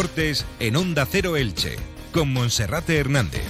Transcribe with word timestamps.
Deportes 0.00 0.46
en 0.60 0.76
Onda 0.76 1.04
Cero 1.04 1.36
Elche, 1.36 1.76
con 2.10 2.32
Monserrate 2.32 2.96
Hernández. 2.96 3.44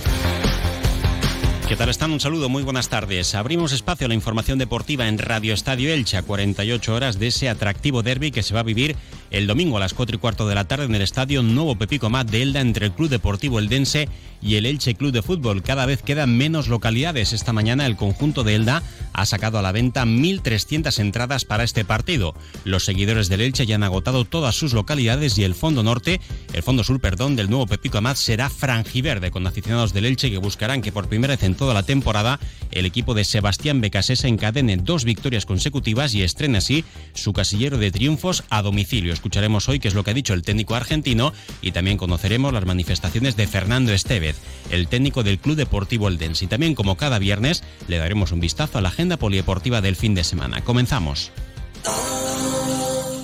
¿Qué 1.68 1.76
tal 1.76 1.88
están? 1.88 2.10
Un 2.10 2.18
saludo, 2.18 2.48
muy 2.48 2.64
buenas 2.64 2.88
tardes. 2.88 3.36
Abrimos 3.36 3.70
espacio 3.70 4.06
a 4.06 4.08
la 4.08 4.16
información 4.16 4.58
deportiva 4.58 5.06
en 5.06 5.18
Radio 5.18 5.54
Estadio 5.54 5.92
Elche 5.92 6.16
a 6.16 6.22
48 6.22 6.92
horas 6.92 7.20
de 7.20 7.28
ese 7.28 7.48
atractivo 7.48 8.02
derby 8.02 8.32
que 8.32 8.42
se 8.42 8.52
va 8.52 8.60
a 8.60 8.64
vivir 8.64 8.96
el 9.30 9.46
domingo 9.46 9.76
a 9.76 9.80
las 9.80 9.94
4 9.94 10.16
y 10.16 10.18
cuarto 10.18 10.48
de 10.48 10.54
la 10.54 10.64
tarde 10.64 10.84
en 10.84 10.94
el 10.94 11.02
estadio 11.02 11.42
Nuevo 11.42 11.76
Pepico 11.76 12.10
Mat 12.10 12.30
de 12.30 12.42
Elda 12.42 12.60
entre 12.60 12.86
el 12.86 12.92
Club 12.92 13.08
Deportivo 13.08 13.58
Eldense 13.58 14.08
y 14.42 14.56
el 14.56 14.66
Elche 14.66 14.94
Club 14.94 15.12
de 15.12 15.22
Fútbol. 15.22 15.62
Cada 15.62 15.86
vez 15.86 16.02
quedan 16.02 16.36
menos 16.36 16.68
localidades. 16.68 17.32
Esta 17.32 17.52
mañana 17.52 17.86
el 17.86 17.96
conjunto 17.96 18.42
de 18.42 18.54
Elda 18.54 18.82
ha 19.12 19.26
sacado 19.26 19.58
a 19.58 19.62
la 19.62 19.72
venta 19.72 20.04
1.300 20.04 20.98
entradas 20.98 21.44
para 21.44 21.64
este 21.64 21.84
partido. 21.84 22.34
Los 22.64 22.84
seguidores 22.84 23.28
del 23.28 23.42
Elche 23.42 23.66
ya 23.66 23.76
han 23.76 23.82
agotado 23.82 24.24
todas 24.24 24.54
sus 24.54 24.72
localidades 24.72 25.38
y 25.38 25.44
el 25.44 25.54
fondo 25.54 25.82
norte, 25.82 26.20
el 26.52 26.62
fondo 26.62 26.84
sur, 26.84 27.00
perdón, 27.00 27.36
del 27.36 27.50
Nuevo 27.50 27.66
Pepico 27.66 27.98
Amat 27.98 28.16
será 28.16 28.50
frangiverde 28.50 29.30
con 29.30 29.46
aficionados 29.46 29.92
del 29.92 30.06
Elche 30.06 30.30
que 30.30 30.38
buscarán 30.38 30.82
que 30.82 30.92
por 30.92 31.08
primera 31.08 31.34
vez 31.34 31.42
en 31.42 31.54
toda 31.54 31.74
la 31.74 31.82
temporada 31.82 32.40
el 32.70 32.86
equipo 32.86 33.14
de 33.14 33.24
Sebastián 33.24 33.80
Becasesa 33.80 34.28
encadene 34.28 34.76
dos 34.76 35.04
victorias 35.04 35.46
consecutivas 35.46 36.14
y 36.14 36.22
estrene 36.22 36.58
así 36.58 36.84
su 37.14 37.32
casillero 37.32 37.78
de 37.78 37.90
triunfos 37.90 38.44
a 38.48 38.62
domicilio. 38.62 39.12
Escucharemos 39.20 39.68
hoy 39.68 39.80
qué 39.80 39.88
es 39.88 39.92
lo 39.92 40.02
que 40.02 40.12
ha 40.12 40.14
dicho 40.14 40.32
el 40.32 40.40
técnico 40.40 40.74
argentino 40.74 41.34
y 41.60 41.72
también 41.72 41.98
conoceremos 41.98 42.54
las 42.54 42.64
manifestaciones 42.64 43.36
de 43.36 43.46
Fernando 43.46 43.92
Estevez, 43.92 44.36
el 44.70 44.88
técnico 44.88 45.22
del 45.22 45.38
Club 45.38 45.56
Deportivo 45.56 46.08
Eldense. 46.08 46.46
Y 46.46 46.48
también, 46.48 46.74
como 46.74 46.96
cada 46.96 47.18
viernes, 47.18 47.62
le 47.86 47.98
daremos 47.98 48.32
un 48.32 48.40
vistazo 48.40 48.78
a 48.78 48.80
la 48.80 48.88
agenda 48.88 49.18
polideportiva 49.18 49.82
del 49.82 49.94
fin 49.94 50.14
de 50.14 50.24
semana. 50.24 50.64
Comenzamos. 50.64 51.32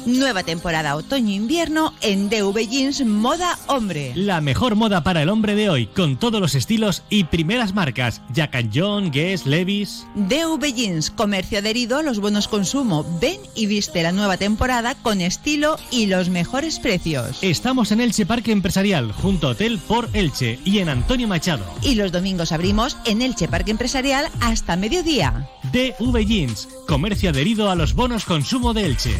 Nueva 0.06 0.44
temporada 0.44 0.94
otoño-invierno 0.94 1.92
en 2.00 2.28
DV 2.30 2.68
Jeans 2.68 3.04
Moda 3.04 3.58
Hombre. 3.66 4.12
La 4.14 4.40
mejor 4.40 4.76
moda 4.76 5.02
para 5.02 5.20
el 5.20 5.28
hombre 5.28 5.56
de 5.56 5.68
hoy, 5.68 5.86
con 5.88 6.16
todos 6.16 6.40
los 6.40 6.54
estilos 6.54 7.02
y 7.10 7.24
primeras 7.24 7.74
marcas. 7.74 8.22
Jack 8.32 8.68
John, 8.72 9.10
Guess, 9.10 9.46
Levis. 9.46 10.06
DV 10.14 10.72
Jeans, 10.72 11.10
comercio 11.10 11.58
adherido 11.58 11.98
a 11.98 12.02
los 12.04 12.20
buenos 12.20 12.46
consumo. 12.46 13.04
Ven 13.20 13.40
y 13.56 13.66
viste 13.66 14.04
la 14.04 14.12
nueva 14.12 14.36
temporada 14.36 14.94
con 14.94 15.20
estilo 15.20 15.76
y 15.90 16.06
los 16.06 16.28
mejores 16.28 16.78
precios. 16.78 17.38
Estamos 17.42 17.90
en 17.90 18.00
Elche 18.00 18.26
Parque 18.26 18.52
Empresarial, 18.52 19.10
junto 19.10 19.48
a 19.48 19.50
Hotel 19.50 19.80
por 19.88 20.08
Elche 20.12 20.60
y 20.64 20.78
en 20.78 20.88
Antonio 20.88 21.26
Machado. 21.26 21.64
Y 21.82 21.96
los 21.96 22.12
domingos 22.12 22.52
abrimos 22.52 22.96
en 23.06 23.22
Elche 23.22 23.48
Parque 23.48 23.72
Empresarial 23.72 24.28
hasta 24.40 24.76
mediodía. 24.76 25.48
DV 25.72 26.24
Jeans, 26.24 26.68
comercio 26.86 27.30
adherido 27.30 27.70
a 27.72 27.74
los 27.74 27.94
bonos 27.94 28.24
consumo 28.24 28.72
de 28.72 28.86
Elche. 28.86 29.16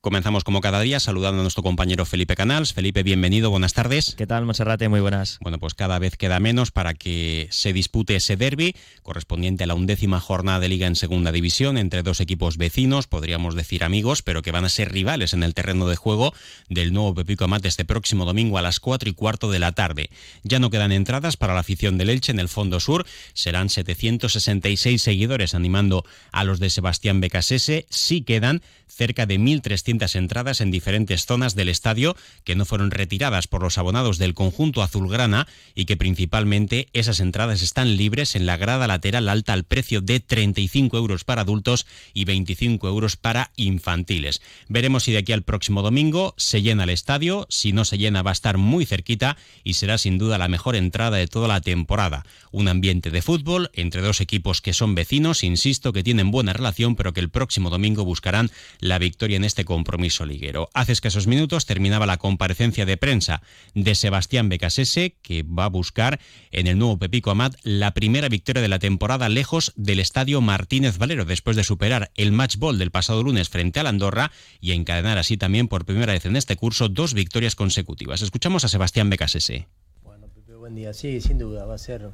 Comenzamos 0.00 0.44
como 0.44 0.60
cada 0.60 0.80
día 0.80 1.00
saludando 1.00 1.40
a 1.40 1.42
nuestro 1.42 1.64
compañero 1.64 2.04
Felipe 2.04 2.36
Canals. 2.36 2.72
Felipe, 2.72 3.02
bienvenido, 3.02 3.50
buenas 3.50 3.72
tardes. 3.72 4.14
¿Qué 4.16 4.28
tal, 4.28 4.44
Monserrate? 4.44 4.88
Muy 4.88 5.00
buenas. 5.00 5.38
Bueno, 5.40 5.58
pues 5.58 5.74
cada 5.74 5.98
vez 5.98 6.16
queda 6.16 6.38
menos 6.38 6.70
para 6.70 6.94
que 6.94 7.48
se 7.50 7.72
dispute 7.72 8.14
ese 8.14 8.36
derby 8.36 8.76
correspondiente 9.02 9.64
a 9.64 9.66
la 9.66 9.74
undécima 9.74 10.20
jornada 10.20 10.60
de 10.60 10.68
liga 10.68 10.86
en 10.86 10.94
segunda 10.94 11.32
división 11.32 11.76
entre 11.76 12.04
dos 12.04 12.20
equipos 12.20 12.58
vecinos, 12.58 13.08
podríamos 13.08 13.56
decir 13.56 13.82
amigos, 13.82 14.22
pero 14.22 14.40
que 14.40 14.52
van 14.52 14.64
a 14.64 14.68
ser 14.68 14.92
rivales 14.92 15.32
en 15.32 15.42
el 15.42 15.52
terreno 15.52 15.88
de 15.88 15.96
juego 15.96 16.32
del 16.68 16.92
nuevo 16.92 17.16
Pepico 17.16 17.42
Amat 17.42 17.66
este 17.66 17.84
próximo 17.84 18.24
domingo 18.24 18.56
a 18.56 18.62
las 18.62 18.78
cuatro 18.78 19.10
y 19.10 19.14
cuarto 19.14 19.50
de 19.50 19.58
la 19.58 19.72
tarde. 19.72 20.10
Ya 20.44 20.60
no 20.60 20.70
quedan 20.70 20.92
entradas 20.92 21.36
para 21.36 21.54
la 21.54 21.60
afición 21.60 21.98
del 21.98 22.10
Elche 22.10 22.30
en 22.30 22.38
el 22.38 22.48
Fondo 22.48 22.78
Sur. 22.78 23.04
Serán 23.32 23.68
766 23.68 25.02
seguidores 25.02 25.56
animando 25.56 26.04
a 26.30 26.44
los 26.44 26.60
de 26.60 26.70
Sebastián 26.70 27.20
Becasese. 27.20 27.86
Sí 27.90 28.22
quedan 28.22 28.62
cerca 28.86 29.26
de 29.26 29.38
1.300 29.38 29.87
entradas 29.88 30.60
en 30.60 30.70
diferentes 30.70 31.24
zonas 31.24 31.54
del 31.54 31.68
estadio 31.68 32.14
que 32.44 32.54
no 32.54 32.64
fueron 32.64 32.90
retiradas 32.90 33.46
por 33.46 33.62
los 33.62 33.78
abonados 33.78 34.18
del 34.18 34.34
conjunto 34.34 34.82
azulgrana 34.82 35.48
y 35.74 35.86
que 35.86 35.96
principalmente 35.96 36.88
esas 36.92 37.20
entradas 37.20 37.62
están 37.62 37.96
libres 37.96 38.36
en 38.36 38.44
la 38.44 38.56
grada 38.56 38.86
lateral 38.86 39.28
alta 39.28 39.54
al 39.54 39.64
precio 39.64 40.00
de 40.00 40.20
35 40.20 40.96
euros 40.98 41.24
para 41.24 41.42
adultos 41.42 41.86
y 42.12 42.24
25 42.26 42.86
euros 42.86 43.16
para 43.16 43.50
infantiles. 43.56 44.42
Veremos 44.68 45.04
si 45.04 45.12
de 45.12 45.18
aquí 45.18 45.32
al 45.32 45.42
próximo 45.42 45.82
domingo 45.82 46.34
se 46.36 46.60
llena 46.60 46.84
el 46.84 46.90
estadio, 46.90 47.46
si 47.48 47.72
no 47.72 47.84
se 47.84 47.98
llena 47.98 48.22
va 48.22 48.30
a 48.30 48.32
estar 48.32 48.58
muy 48.58 48.84
cerquita 48.84 49.36
y 49.64 49.74
será 49.74 49.96
sin 49.96 50.18
duda 50.18 50.38
la 50.38 50.48
mejor 50.48 50.76
entrada 50.76 51.16
de 51.16 51.28
toda 51.28 51.48
la 51.48 51.60
temporada. 51.60 52.26
Un 52.50 52.68
ambiente 52.68 53.10
de 53.10 53.22
fútbol 53.22 53.70
entre 53.72 54.02
dos 54.02 54.20
equipos 54.20 54.60
que 54.60 54.74
son 54.74 54.94
vecinos, 54.94 55.42
insisto, 55.42 55.92
que 55.92 56.02
tienen 56.02 56.30
buena 56.30 56.52
relación, 56.52 56.94
pero 56.94 57.12
que 57.12 57.20
el 57.20 57.30
próximo 57.30 57.70
domingo 57.70 58.04
buscarán 58.04 58.50
la 58.80 58.98
victoria 58.98 59.36
en 59.36 59.44
este 59.44 59.64
compromiso 59.78 60.26
liguero. 60.26 60.68
Hace 60.74 60.90
escasos 60.90 61.28
minutos 61.28 61.64
terminaba 61.64 62.04
la 62.04 62.16
comparecencia 62.16 62.84
de 62.84 62.96
prensa 62.96 63.42
de 63.76 63.94
Sebastián 63.94 64.48
Becasese, 64.48 65.14
que 65.22 65.44
va 65.44 65.66
a 65.66 65.68
buscar 65.68 66.18
en 66.50 66.66
el 66.66 66.78
nuevo 66.78 66.98
Pepico 66.98 67.30
Amat 67.30 67.54
la 67.62 67.94
primera 67.94 68.28
victoria 68.28 68.60
de 68.60 68.66
la 68.66 68.80
temporada 68.80 69.28
lejos 69.28 69.72
del 69.76 70.00
estadio 70.00 70.40
Martínez 70.40 70.98
Valero, 70.98 71.24
después 71.24 71.56
de 71.56 71.62
superar 71.62 72.10
el 72.16 72.32
match 72.32 72.56
ball 72.56 72.76
del 72.76 72.90
pasado 72.90 73.22
lunes 73.22 73.50
frente 73.50 73.78
a 73.78 73.84
la 73.84 73.90
Andorra 73.90 74.32
y 74.60 74.72
encadenar 74.72 75.16
así 75.16 75.36
también 75.36 75.68
por 75.68 75.84
primera 75.84 76.12
vez 76.12 76.26
en 76.26 76.34
este 76.34 76.56
curso 76.56 76.88
dos 76.88 77.14
victorias 77.14 77.54
consecutivas. 77.54 78.20
Escuchamos 78.20 78.64
a 78.64 78.68
Sebastián 78.68 79.10
Becasese. 79.10 79.68
Bueno, 80.02 80.26
Pepe, 80.26 80.56
buen 80.56 80.74
día. 80.74 80.92
Sí, 80.92 81.20
sin 81.20 81.38
duda, 81.38 81.66
va 81.66 81.76
a 81.76 81.78
ser 81.78 82.10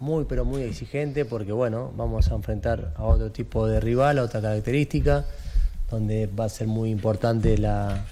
muy 0.00 0.26
pero 0.26 0.44
muy 0.44 0.64
exigente 0.64 1.24
porque 1.24 1.52
bueno, 1.52 1.94
vamos 1.96 2.30
a 2.30 2.34
enfrentar 2.34 2.92
a 2.96 3.04
otro 3.04 3.32
tipo 3.32 3.66
de 3.66 3.80
rival, 3.80 4.18
a 4.18 4.24
otra 4.24 4.42
característica 4.42 5.24
donde 5.90 6.26
va 6.26 6.44
a 6.44 6.48
ser 6.48 6.66
muy 6.66 6.90
importante 6.90 7.58
la, 7.58 8.04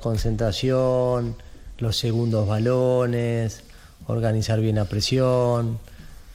concentración, 0.00 1.36
los 1.78 1.96
segundos 1.96 2.46
balones, 2.46 3.62
organizar 4.06 4.60
bien 4.60 4.76
la 4.76 4.84
presión, 4.84 5.78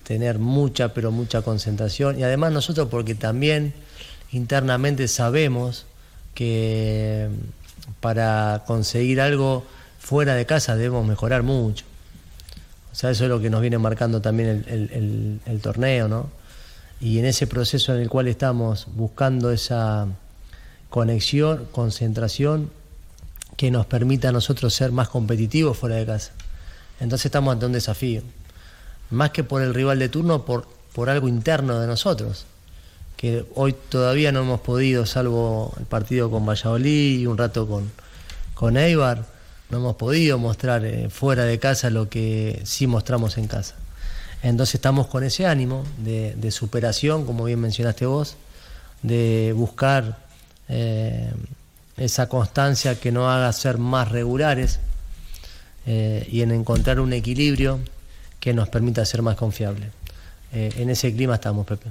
tener 0.04 0.40
mucha, 0.40 0.94
pero 0.94 1.12
mucha 1.12 1.42
concentración. 1.42 2.20
Y 2.20 2.24
además 2.24 2.52
nosotros 2.52 2.88
porque 2.90 3.16
también 3.16 3.74
internamente 4.32 5.08
sabemos 5.08 5.86
que 6.34 7.30
para 8.00 8.64
conseguir 8.66 9.22
algo 9.22 9.64
fuera 10.00 10.36
de 10.36 10.46
casa 10.46 10.76
debemos 10.76 11.06
mejorar 11.06 11.44
mucho. 11.44 11.86
O 12.92 12.96
sea, 12.96 13.10
eso 13.10 13.24
es 13.24 13.30
lo 13.30 13.42
que 13.42 13.50
nos 13.50 13.62
viene 13.62 13.78
marcando 13.80 14.22
también 14.22 14.66
el, 14.68 15.60
torneo, 15.62 16.08
¿no? 16.08 16.30
Y 17.02 17.18
en 17.18 17.26
ese 17.26 17.48
proceso 17.48 17.94
en 17.96 18.02
el 18.02 18.10
cual 18.10 18.28
estamos 18.28 18.88
buscando 18.94 19.52
esa 19.52 20.08
conexión, 20.94 21.68
concentración 21.72 22.70
que 23.58 23.72
nos 23.72 23.88
permita 23.88 24.30
a 24.30 24.32
nosotros 24.32 24.76
ser 24.76 24.92
más 24.92 25.10
competitivos 25.10 25.76
fuera 25.76 25.96
de 25.96 26.06
casa. 26.06 26.34
Entonces 27.00 27.26
estamos 27.26 27.52
ante 27.52 27.66
un 27.66 27.72
desafío, 27.72 28.22
más 29.10 29.32
que 29.32 29.44
por 29.44 29.64
el 29.64 29.74
rival 29.74 29.98
de 29.98 30.10
turno, 30.10 30.46
por, 30.46 30.68
por 30.94 31.10
algo 31.10 31.28
interno 31.28 31.80
de 31.80 31.88
nosotros, 31.88 32.46
que 33.18 33.44
hoy 33.56 33.74
todavía 33.90 34.32
no 34.32 34.42
hemos 34.42 34.62
podido, 34.62 35.08
salvo 35.08 35.74
el 35.80 35.86
partido 35.86 36.30
con 36.30 36.46
Valladolid 36.46 37.22
y 37.22 37.26
un 37.26 37.40
rato 37.40 37.68
con, 37.68 37.92
con 38.54 38.78
Eibar, 38.78 39.26
no 39.72 39.80
hemos 39.80 39.96
podido 39.96 40.38
mostrar 40.38 40.86
eh, 40.86 41.10
fuera 41.10 41.46
de 41.46 41.58
casa 41.58 41.90
lo 41.90 42.08
que 42.08 42.62
sí 42.66 42.86
mostramos 42.86 43.40
en 43.40 43.48
casa. 43.48 43.74
Entonces 44.44 44.76
estamos 44.76 45.08
con 45.08 45.24
ese 45.24 45.48
ánimo 45.48 45.86
de, 45.98 46.36
de 46.36 46.52
superación, 46.52 47.26
como 47.26 47.46
bien 47.46 47.60
mencionaste 47.60 48.06
vos, 48.06 48.36
de 49.02 49.54
buscar 49.58 50.22
eh, 50.70 51.32
esa 51.98 52.28
constancia 52.28 53.00
que 53.00 53.12
nos 53.12 53.30
haga 53.30 53.52
ser 53.54 53.78
más 53.78 54.10
regulares 54.10 54.80
eh, 55.86 56.28
y 56.32 56.42
en 56.42 56.52
encontrar 56.52 57.00
un 57.00 57.14
equilibrio 57.14 57.80
que 58.40 58.54
nos 58.54 58.70
permita 58.70 59.06
ser 59.06 59.22
más 59.22 59.36
confiables. 59.36 59.90
Eh, 60.54 60.74
en 60.78 60.90
ese 60.90 61.14
clima 61.14 61.36
estamos, 61.36 61.66
Pepe. 61.66 61.90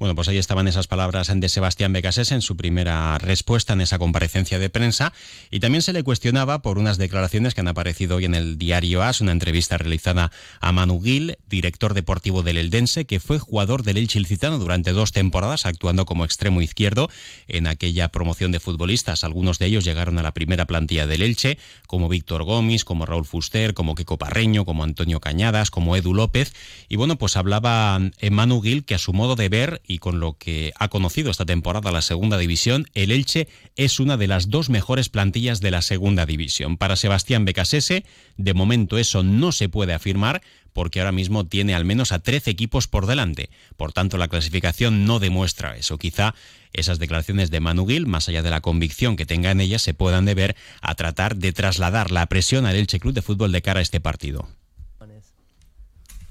Bueno, 0.00 0.14
pues 0.14 0.28
ahí 0.28 0.38
estaban 0.38 0.66
esas 0.66 0.86
palabras 0.86 1.30
de 1.30 1.48
Sebastián 1.50 1.92
Becasés 1.92 2.32
en 2.32 2.40
su 2.40 2.56
primera 2.56 3.18
respuesta 3.18 3.74
en 3.74 3.82
esa 3.82 3.98
comparecencia 3.98 4.58
de 4.58 4.70
prensa 4.70 5.12
y 5.50 5.60
también 5.60 5.82
se 5.82 5.92
le 5.92 6.02
cuestionaba 6.02 6.62
por 6.62 6.78
unas 6.78 6.96
declaraciones 6.96 7.52
que 7.52 7.60
han 7.60 7.68
aparecido 7.68 8.16
hoy 8.16 8.24
en 8.24 8.34
el 8.34 8.56
diario 8.56 9.02
AS, 9.02 9.20
una 9.20 9.32
entrevista 9.32 9.76
realizada 9.76 10.32
a 10.62 10.72
Manu 10.72 11.02
Gil, 11.02 11.36
director 11.50 11.92
deportivo 11.92 12.42
del 12.42 12.56
Eldense, 12.56 13.04
que 13.04 13.20
fue 13.20 13.38
jugador 13.38 13.82
del 13.82 13.98
Elche 13.98 14.18
Ilicitano 14.18 14.58
durante 14.58 14.92
dos 14.92 15.12
temporadas, 15.12 15.66
actuando 15.66 16.06
como 16.06 16.24
extremo 16.24 16.62
izquierdo 16.62 17.10
en 17.46 17.66
aquella 17.66 18.08
promoción 18.08 18.52
de 18.52 18.60
futbolistas. 18.60 19.22
Algunos 19.22 19.58
de 19.58 19.66
ellos 19.66 19.84
llegaron 19.84 20.18
a 20.18 20.22
la 20.22 20.32
primera 20.32 20.66
plantilla 20.66 21.06
del 21.06 21.20
Elche, 21.20 21.58
como 21.86 22.08
Víctor 22.08 22.44
Gómez, 22.44 22.86
como 22.86 23.04
Raúl 23.04 23.26
Fuster, 23.26 23.74
como 23.74 23.94
Kiko 23.94 24.16
Parreño, 24.16 24.64
como 24.64 24.82
Antonio 24.82 25.20
Cañadas, 25.20 25.70
como 25.70 25.94
Edu 25.94 26.14
López. 26.14 26.54
Y 26.88 26.96
bueno, 26.96 27.18
pues 27.18 27.36
hablaba 27.36 28.00
Manu 28.30 28.62
Gil 28.62 28.86
que 28.86 28.94
a 28.94 28.98
su 28.98 29.12
modo 29.12 29.36
de 29.36 29.50
ver 29.50 29.82
y 29.90 29.98
con 29.98 30.20
lo 30.20 30.34
que 30.34 30.72
ha 30.78 30.86
conocido 30.86 31.32
esta 31.32 31.44
temporada 31.44 31.90
la 31.90 32.00
segunda 32.00 32.38
división, 32.38 32.86
el 32.94 33.10
Elche 33.10 33.48
es 33.74 33.98
una 33.98 34.16
de 34.16 34.28
las 34.28 34.48
dos 34.48 34.70
mejores 34.70 35.08
plantillas 35.08 35.60
de 35.60 35.72
la 35.72 35.82
segunda 35.82 36.26
división. 36.26 36.76
Para 36.76 36.94
Sebastián 36.94 37.44
Becasese, 37.44 38.04
de 38.36 38.54
momento 38.54 38.98
eso 38.98 39.24
no 39.24 39.50
se 39.50 39.68
puede 39.68 39.92
afirmar 39.92 40.42
porque 40.72 41.00
ahora 41.00 41.10
mismo 41.10 41.44
tiene 41.44 41.74
al 41.74 41.84
menos 41.84 42.12
a 42.12 42.20
13 42.20 42.52
equipos 42.52 42.86
por 42.86 43.06
delante. 43.06 43.50
Por 43.76 43.92
tanto, 43.92 44.16
la 44.16 44.28
clasificación 44.28 45.06
no 45.06 45.18
demuestra 45.18 45.76
eso. 45.76 45.98
Quizá 45.98 46.36
esas 46.72 47.00
declaraciones 47.00 47.50
de 47.50 47.58
Manu 47.58 47.84
Gil, 47.84 48.06
más 48.06 48.28
allá 48.28 48.42
de 48.42 48.50
la 48.50 48.60
convicción 48.60 49.16
que 49.16 49.26
tenga 49.26 49.50
en 49.50 49.60
ellas, 49.60 49.82
se 49.82 49.92
puedan 49.92 50.24
deber 50.24 50.54
a 50.82 50.94
tratar 50.94 51.34
de 51.34 51.52
trasladar 51.52 52.12
la 52.12 52.26
presión 52.26 52.64
al 52.64 52.76
Elche 52.76 53.00
Club 53.00 53.14
de 53.14 53.22
Fútbol 53.22 53.50
de 53.50 53.60
cara 53.60 53.80
a 53.80 53.82
este 53.82 54.00
partido. 54.00 54.48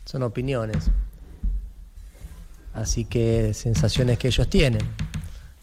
Son 0.06 0.24
opiniones. 0.24 0.90
Así 2.80 3.04
que 3.04 3.54
sensaciones 3.54 4.18
que 4.18 4.30
ellos 4.30 4.50
tienen. 4.50 4.82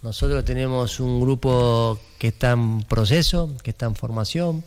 Nosotros 0.02 0.44
tenemos 0.44 1.00
un 1.00 1.18
grupo 1.18 1.98
que 2.18 2.28
está 2.28 2.52
en 2.52 2.82
proceso, 2.82 3.50
que 3.62 3.70
está 3.70 3.86
en 3.86 3.96
formación, 3.96 4.62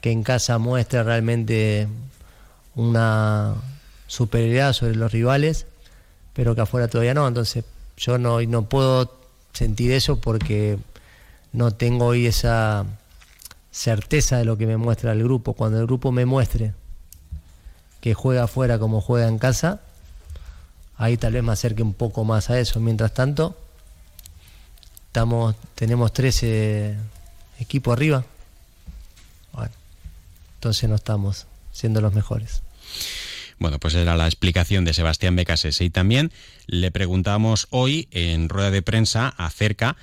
que 0.00 0.10
en 0.10 0.24
casa 0.24 0.58
muestra 0.58 1.04
realmente 1.04 1.86
una 2.74 3.54
superioridad 4.08 4.72
sobre 4.72 4.96
los 4.96 5.12
rivales, 5.12 5.66
pero 6.32 6.56
que 6.56 6.62
afuera 6.62 6.88
todavía 6.88 7.14
no. 7.14 7.28
Entonces 7.28 7.64
yo 7.96 8.18
no, 8.18 8.42
no 8.42 8.64
puedo 8.64 9.14
sentir 9.52 9.92
eso 9.92 10.20
porque 10.20 10.78
no 11.52 11.70
tengo 11.70 12.06
hoy 12.06 12.26
esa 12.26 12.86
certeza 13.70 14.38
de 14.38 14.44
lo 14.44 14.58
que 14.58 14.66
me 14.66 14.76
muestra 14.76 15.12
el 15.12 15.22
grupo. 15.22 15.52
Cuando 15.52 15.78
el 15.78 15.86
grupo 15.86 16.10
me 16.10 16.26
muestre 16.26 16.74
que 18.00 18.14
juega 18.14 18.44
afuera 18.44 18.80
como 18.80 19.00
juega 19.00 19.28
en 19.28 19.38
casa, 19.38 19.80
ahí 21.02 21.16
tal 21.16 21.32
vez 21.32 21.42
me 21.42 21.52
acerque 21.52 21.82
un 21.82 21.94
poco 21.94 22.24
más 22.24 22.50
a 22.50 22.58
eso. 22.58 22.80
Mientras 22.80 23.12
tanto, 23.12 23.56
Estamos, 25.12 25.54
tenemos 25.74 26.10
13 26.14 26.96
equipos 27.60 27.92
arriba. 27.92 28.24
Bueno, 29.52 29.74
entonces 30.54 30.88
no 30.88 30.94
estamos 30.94 31.46
siendo 31.70 32.00
los 32.00 32.14
mejores. 32.14 32.62
Bueno, 33.58 33.78
pues 33.78 33.94
era 33.94 34.16
la 34.16 34.24
explicación 34.24 34.86
de 34.86 34.94
Sebastián 34.94 35.36
Becasese. 35.36 35.84
Y 35.84 35.90
también 35.90 36.32
le 36.66 36.90
preguntamos 36.90 37.66
hoy 37.68 38.08
en 38.10 38.48
rueda 38.48 38.70
de 38.70 38.80
prensa 38.80 39.28
acerca 39.28 39.98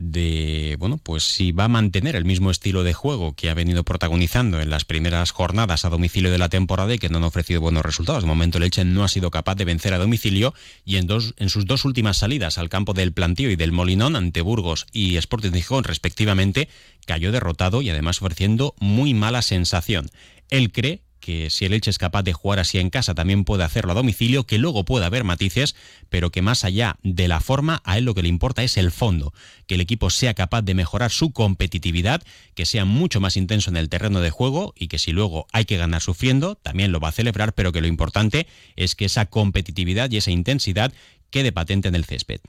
de, 0.00 0.76
bueno, 0.78 0.96
pues 0.96 1.24
si 1.24 1.52
va 1.52 1.64
a 1.64 1.68
mantener 1.68 2.16
el 2.16 2.24
mismo 2.24 2.50
estilo 2.50 2.84
de 2.84 2.94
juego 2.94 3.34
que 3.34 3.50
ha 3.50 3.54
venido 3.54 3.84
protagonizando 3.84 4.58
en 4.58 4.70
las 4.70 4.86
primeras 4.86 5.30
jornadas 5.30 5.84
a 5.84 5.90
domicilio 5.90 6.30
de 6.30 6.38
la 6.38 6.48
temporada 6.48 6.94
y 6.94 6.98
que 6.98 7.10
no 7.10 7.18
han 7.18 7.24
ofrecido 7.24 7.60
buenos 7.60 7.84
resultados. 7.84 8.22
De 8.22 8.26
momento 8.26 8.56
el 8.56 8.64
Elche 8.64 8.82
no 8.86 9.04
ha 9.04 9.08
sido 9.08 9.30
capaz 9.30 9.56
de 9.56 9.66
vencer 9.66 9.92
a 9.92 9.98
domicilio 9.98 10.54
y 10.86 10.96
en, 10.96 11.06
dos, 11.06 11.34
en 11.36 11.50
sus 11.50 11.66
dos 11.66 11.84
últimas 11.84 12.16
salidas 12.16 12.56
al 12.56 12.70
campo 12.70 12.94
del 12.94 13.12
Plantío 13.12 13.50
y 13.50 13.56
del 13.56 13.72
Molinón 13.72 14.16
ante 14.16 14.40
Burgos 14.40 14.86
y 14.90 15.16
Sporting 15.16 15.52
Gijón 15.52 15.84
respectivamente, 15.84 16.70
cayó 17.04 17.30
derrotado 17.30 17.82
y 17.82 17.90
además 17.90 18.22
ofreciendo 18.22 18.74
muy 18.80 19.12
mala 19.12 19.42
sensación. 19.42 20.08
Él 20.48 20.72
cree 20.72 21.02
que 21.20 21.50
si 21.50 21.64
el 21.64 21.72
Elche 21.72 21.90
es 21.90 21.98
capaz 21.98 22.22
de 22.22 22.32
jugar 22.32 22.58
así 22.58 22.78
en 22.78 22.90
casa, 22.90 23.14
también 23.14 23.44
puede 23.44 23.62
hacerlo 23.62 23.92
a 23.92 23.94
domicilio, 23.94 24.44
que 24.44 24.58
luego 24.58 24.84
puede 24.84 25.04
haber 25.04 25.22
matices, 25.22 25.76
pero 26.08 26.30
que 26.30 26.42
más 26.42 26.64
allá 26.64 26.96
de 27.02 27.28
la 27.28 27.40
forma, 27.40 27.82
a 27.84 27.98
él 27.98 28.04
lo 28.04 28.14
que 28.14 28.22
le 28.22 28.28
importa 28.28 28.62
es 28.62 28.76
el 28.76 28.90
fondo, 28.90 29.32
que 29.66 29.76
el 29.76 29.80
equipo 29.80 30.10
sea 30.10 30.34
capaz 30.34 30.62
de 30.62 30.74
mejorar 30.74 31.10
su 31.10 31.32
competitividad, 31.32 32.22
que 32.54 32.66
sea 32.66 32.84
mucho 32.84 33.20
más 33.20 33.36
intenso 33.36 33.70
en 33.70 33.76
el 33.76 33.88
terreno 33.88 34.20
de 34.20 34.30
juego 34.30 34.72
y 34.76 34.88
que 34.88 34.98
si 34.98 35.12
luego 35.12 35.46
hay 35.52 35.66
que 35.66 35.76
ganar 35.76 36.00
sufriendo, 36.00 36.56
también 36.56 36.90
lo 36.90 37.00
va 37.00 37.08
a 37.08 37.12
celebrar, 37.12 37.52
pero 37.52 37.72
que 37.72 37.80
lo 37.80 37.86
importante 37.86 38.46
es 38.76 38.94
que 38.94 39.04
esa 39.04 39.26
competitividad 39.26 40.10
y 40.10 40.16
esa 40.16 40.30
intensidad 40.30 40.92
quede 41.30 41.52
patente 41.52 41.88
en 41.88 41.94
el 41.94 42.04
césped. 42.04 42.40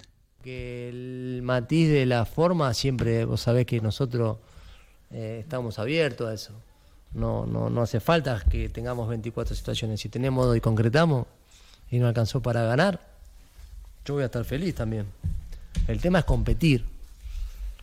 Que 0.43 0.89
el 0.89 1.41
matiz 1.43 1.89
de 1.89 2.05
la 2.07 2.25
forma 2.25 2.73
siempre, 2.73 3.25
vos 3.25 3.41
sabés 3.41 3.67
que 3.67 3.79
nosotros 3.79 4.37
eh, 5.11 5.39
estamos 5.41 5.77
abiertos 5.77 6.27
a 6.27 6.33
eso 6.33 6.70
no, 7.13 7.45
no, 7.45 7.69
no 7.69 7.81
hace 7.81 7.99
falta 7.99 8.43
que 8.49 8.69
tengamos 8.69 9.09
24 9.09 9.55
situaciones. 9.55 9.99
Si 9.99 10.09
tenemos 10.09 10.55
y 10.55 10.61
concretamos 10.61 11.27
y 11.89 11.99
no 11.99 12.07
alcanzó 12.07 12.41
para 12.41 12.63
ganar, 12.63 13.01
yo 14.05 14.15
voy 14.15 14.23
a 14.23 14.27
estar 14.27 14.45
feliz 14.45 14.75
también. 14.75 15.07
El 15.87 15.99
tema 15.99 16.19
es 16.19 16.25
competir. 16.25 16.85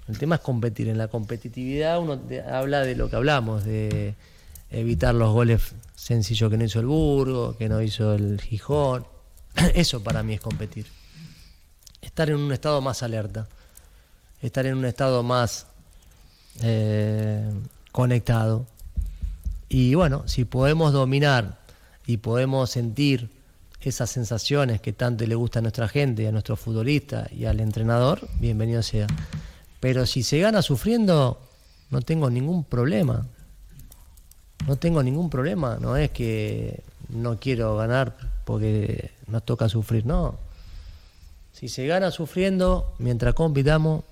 El 0.09 0.19
tema 0.19 0.37
es 0.37 0.41
competir. 0.41 0.89
En 0.89 0.99
la 0.99 1.09
competitividad 1.09 2.01
uno 2.01 2.21
habla 2.51 2.81
de 2.81 2.97
lo 2.97 3.11
que 3.11 3.17
hablamos, 3.17 3.65
de 3.65 4.15
evitar 4.71 5.15
los 5.15 5.33
goles 5.33 5.75
sencillos 5.95 6.51
que 6.51 6.57
no 6.57 6.65
hizo 6.65 6.81
el 6.81 6.87
Burgo, 6.87 7.57
que 7.57 7.69
no 7.69 7.83
hizo 7.83 8.15
el 8.15 8.41
Gijón. 8.41 9.07
Eso 9.75 10.03
para 10.03 10.23
mí 10.23 10.35
es 10.35 10.41
competir. 10.41 10.87
Estar 12.01 12.31
en 12.31 12.37
un 12.37 12.53
estado 12.53 12.81
más 12.81 13.03
alerta, 13.03 13.49
estar 14.41 14.65
en 14.67 14.77
un 14.77 14.85
estado 14.85 15.23
más 15.23 15.67
eh, 16.63 17.51
conectado, 17.93 18.67
y 19.69 19.95
bueno, 19.95 20.27
si 20.27 20.45
podemos 20.45 20.93
dominar 20.93 21.59
y 22.07 22.19
podemos 22.19 22.71
sentir 22.71 23.31
esas 23.81 24.11
sensaciones 24.11 24.81
que 24.81 24.93
tanto 24.93 25.27
le 25.27 25.35
gusta 25.35 25.61
a 25.61 25.63
nuestra 25.63 25.89
gente, 25.89 26.27
a 26.27 26.33
nuestro 26.33 26.57
futbolista 26.57 27.29
y 27.31 27.45
al 27.45 27.61
entrenador, 27.61 28.27
bienvenido 28.41 28.83
sea. 28.83 29.07
Pero 29.81 30.07
si 30.07 30.23
se 30.23 30.41
gana 30.41 30.63
sufriendo, 30.63 31.41
no 31.91 32.03
tengo 32.03 32.31
ningún 32.31 32.65
problema. 32.65 33.27
No 34.67 34.77
tengo 34.77 35.03
ningún 35.03 35.31
problema. 35.31 35.79
No 35.81 35.97
es 35.97 36.11
que 36.11 36.83
no 37.09 37.39
quiero 37.39 37.77
ganar 37.77 38.17
porque 38.45 39.13
nos 39.27 39.45
toca 39.45 39.69
sufrir, 39.69 40.05
no. 40.05 40.37
Si 41.53 41.69
se 41.69 41.87
gana 41.87 42.11
sufriendo, 42.11 42.95
mientras 42.99 43.35
compitamos, 43.35 44.05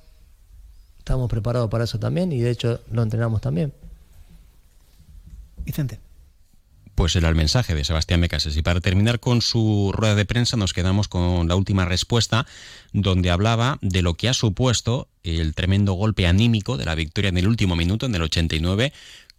estamos 0.98 1.28
preparados 1.28 1.70
para 1.70 1.84
eso 1.84 1.98
también 1.98 2.32
y 2.32 2.40
de 2.40 2.50
hecho 2.50 2.80
lo 2.90 3.02
entrenamos 3.02 3.40
también. 3.40 3.72
Vicente. 5.66 6.00
Pues 6.94 7.14
era 7.14 7.28
el 7.28 7.34
mensaje 7.34 7.74
de 7.74 7.84
Sebastián 7.84 8.20
Mecases. 8.20 8.56
Y 8.56 8.62
para 8.62 8.80
terminar 8.80 9.20
con 9.20 9.42
su 9.42 9.92
rueda 9.94 10.14
de 10.14 10.24
prensa, 10.24 10.56
nos 10.56 10.72
quedamos 10.72 11.08
con 11.08 11.46
la 11.46 11.54
última 11.54 11.84
respuesta, 11.84 12.46
donde 12.94 13.28
hablaba 13.28 13.78
de 13.82 14.00
lo 14.00 14.14
que 14.14 14.30
ha 14.30 14.32
supuesto 14.32 15.08
el 15.22 15.54
tremendo 15.54 15.92
golpe 15.92 16.26
anímico 16.26 16.78
de 16.78 16.86
la 16.86 16.94
victoria 16.94 17.28
en 17.28 17.36
el 17.36 17.48
último 17.48 17.76
minuto, 17.76 18.06
en 18.06 18.14
el 18.14 18.22
89, 18.22 18.94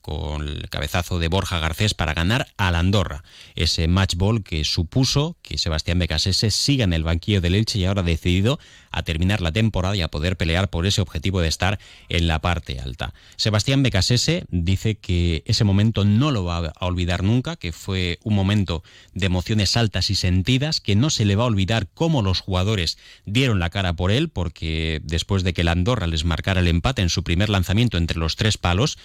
con 0.07 0.47
el 0.47 0.69
cabezazo 0.69 1.19
de 1.19 1.27
Borja 1.27 1.59
Garcés 1.59 1.93
para 1.93 2.13
ganar 2.13 2.47
a 2.55 2.71
la 2.71 2.79
Andorra. 2.79 3.25
Ese 3.55 3.89
match 3.89 4.15
ball 4.15 4.41
que 4.41 4.63
supuso 4.63 5.35
que 5.41 5.57
Sebastián 5.57 5.99
Becasese 5.99 6.49
siga 6.49 6.85
en 6.85 6.93
el 6.93 7.03
banquillo 7.03 7.41
del 7.41 7.55
Elche 7.55 7.79
y 7.79 7.83
ahora 7.83 8.03
decidido 8.03 8.57
a 8.89 9.03
terminar 9.03 9.41
la 9.41 9.51
temporada 9.51 9.97
y 9.97 10.01
a 10.01 10.07
poder 10.07 10.37
pelear 10.37 10.69
por 10.69 10.85
ese 10.85 11.01
objetivo 11.01 11.41
de 11.41 11.49
estar 11.49 11.77
en 12.07 12.25
la 12.27 12.39
parte 12.39 12.79
alta. 12.79 13.13
Sebastián 13.35 13.83
Becasese 13.83 14.45
dice 14.49 14.95
que 14.95 15.43
ese 15.45 15.65
momento 15.65 16.05
no 16.05 16.31
lo 16.31 16.45
va 16.45 16.71
a 16.73 16.85
olvidar 16.85 17.21
nunca, 17.23 17.57
que 17.57 17.73
fue 17.73 18.19
un 18.23 18.33
momento 18.33 18.83
de 19.13 19.25
emociones 19.25 19.75
altas 19.75 20.09
y 20.09 20.15
sentidas, 20.15 20.79
que 20.79 20.95
no 20.95 21.09
se 21.09 21.25
le 21.25 21.35
va 21.35 21.43
a 21.43 21.47
olvidar 21.47 21.89
cómo 21.93 22.21
los 22.21 22.39
jugadores 22.39 22.97
dieron 23.25 23.59
la 23.59 23.71
cara 23.71 23.91
por 23.93 24.11
él, 24.11 24.29
porque 24.29 25.01
después 25.03 25.43
de 25.43 25.53
que 25.53 25.65
la 25.65 25.73
Andorra 25.73 26.07
les 26.07 26.23
marcara 26.23 26.61
el 26.61 26.67
empate 26.69 27.01
en 27.01 27.09
su 27.09 27.23
primer 27.23 27.49
lanzamiento 27.49 27.97
entre 27.97 28.17
los 28.17 28.37
tres 28.37 28.57
palos, 28.57 28.97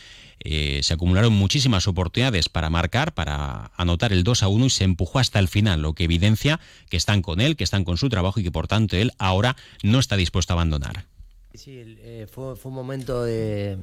eh, 0.44 0.80
se 0.82 0.94
acumularon 0.94 1.32
muchísimas 1.32 1.86
oportunidades 1.88 2.48
para 2.48 2.70
marcar, 2.70 3.14
para 3.14 3.70
anotar 3.76 4.12
el 4.12 4.24
2 4.24 4.42
a 4.42 4.48
1 4.48 4.66
y 4.66 4.70
se 4.70 4.84
empujó 4.84 5.18
hasta 5.18 5.38
el 5.38 5.48
final, 5.48 5.82
lo 5.82 5.94
que 5.94 6.04
evidencia 6.04 6.60
que 6.90 6.96
están 6.96 7.22
con 7.22 7.40
él, 7.40 7.56
que 7.56 7.64
están 7.64 7.84
con 7.84 7.96
su 7.96 8.08
trabajo 8.08 8.40
y 8.40 8.44
que 8.44 8.50
por 8.50 8.68
tanto 8.68 8.96
él 8.96 9.12
ahora 9.18 9.56
no 9.82 9.98
está 9.98 10.16
dispuesto 10.16 10.52
a 10.52 10.56
abandonar. 10.56 11.06
Sí, 11.54 11.82
eh, 11.98 12.26
fue, 12.30 12.54
un 12.64 12.74
momento 12.74 13.22
de, 13.22 13.78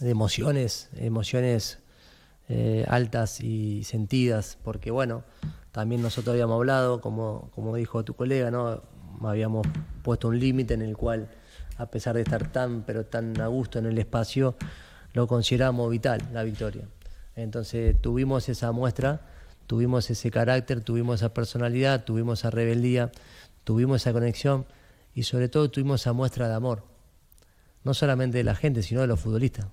emociones, 0.00 0.88
emociones 0.96 1.78
eh, 2.48 2.84
altas 2.88 3.40
y 3.40 3.84
sentidas, 3.84 4.58
porque 4.62 4.90
bueno, 4.90 5.24
también 5.72 6.02
nosotros 6.02 6.32
habíamos 6.32 6.56
hablado, 6.56 7.00
como, 7.00 7.50
como 7.54 7.76
dijo 7.76 8.04
tu 8.04 8.14
colega, 8.14 8.50
¿no? 8.50 8.82
habíamos 9.22 9.66
puesto 10.02 10.28
un 10.28 10.38
límite 10.38 10.74
en 10.74 10.82
el 10.82 10.96
cual, 10.96 11.28
a 11.76 11.86
pesar 11.86 12.16
de 12.16 12.22
estar 12.22 12.50
tan, 12.50 12.82
pero 12.82 13.06
tan 13.06 13.40
a 13.40 13.46
gusto 13.46 13.78
en 13.78 13.86
el 13.86 13.98
espacio, 13.98 14.56
lo 15.12 15.26
consideramos 15.26 15.90
vital, 15.90 16.28
la 16.32 16.42
victoria. 16.42 16.88
Entonces 17.36 18.00
tuvimos 18.00 18.48
esa 18.48 18.72
muestra, 18.72 19.20
tuvimos 19.66 20.10
ese 20.10 20.30
carácter, 20.30 20.82
tuvimos 20.82 21.20
esa 21.20 21.32
personalidad, 21.32 22.04
tuvimos 22.04 22.40
esa 22.40 22.50
rebeldía, 22.50 23.10
tuvimos 23.64 24.02
esa 24.02 24.12
conexión 24.12 24.66
y 25.14 25.24
sobre 25.24 25.48
todo 25.48 25.70
tuvimos 25.70 26.02
esa 26.02 26.12
muestra 26.12 26.48
de 26.48 26.54
amor, 26.54 26.84
no 27.84 27.94
solamente 27.94 28.38
de 28.38 28.44
la 28.44 28.54
gente, 28.54 28.82
sino 28.82 29.00
de 29.00 29.06
los 29.06 29.20
futbolistas. 29.20 29.66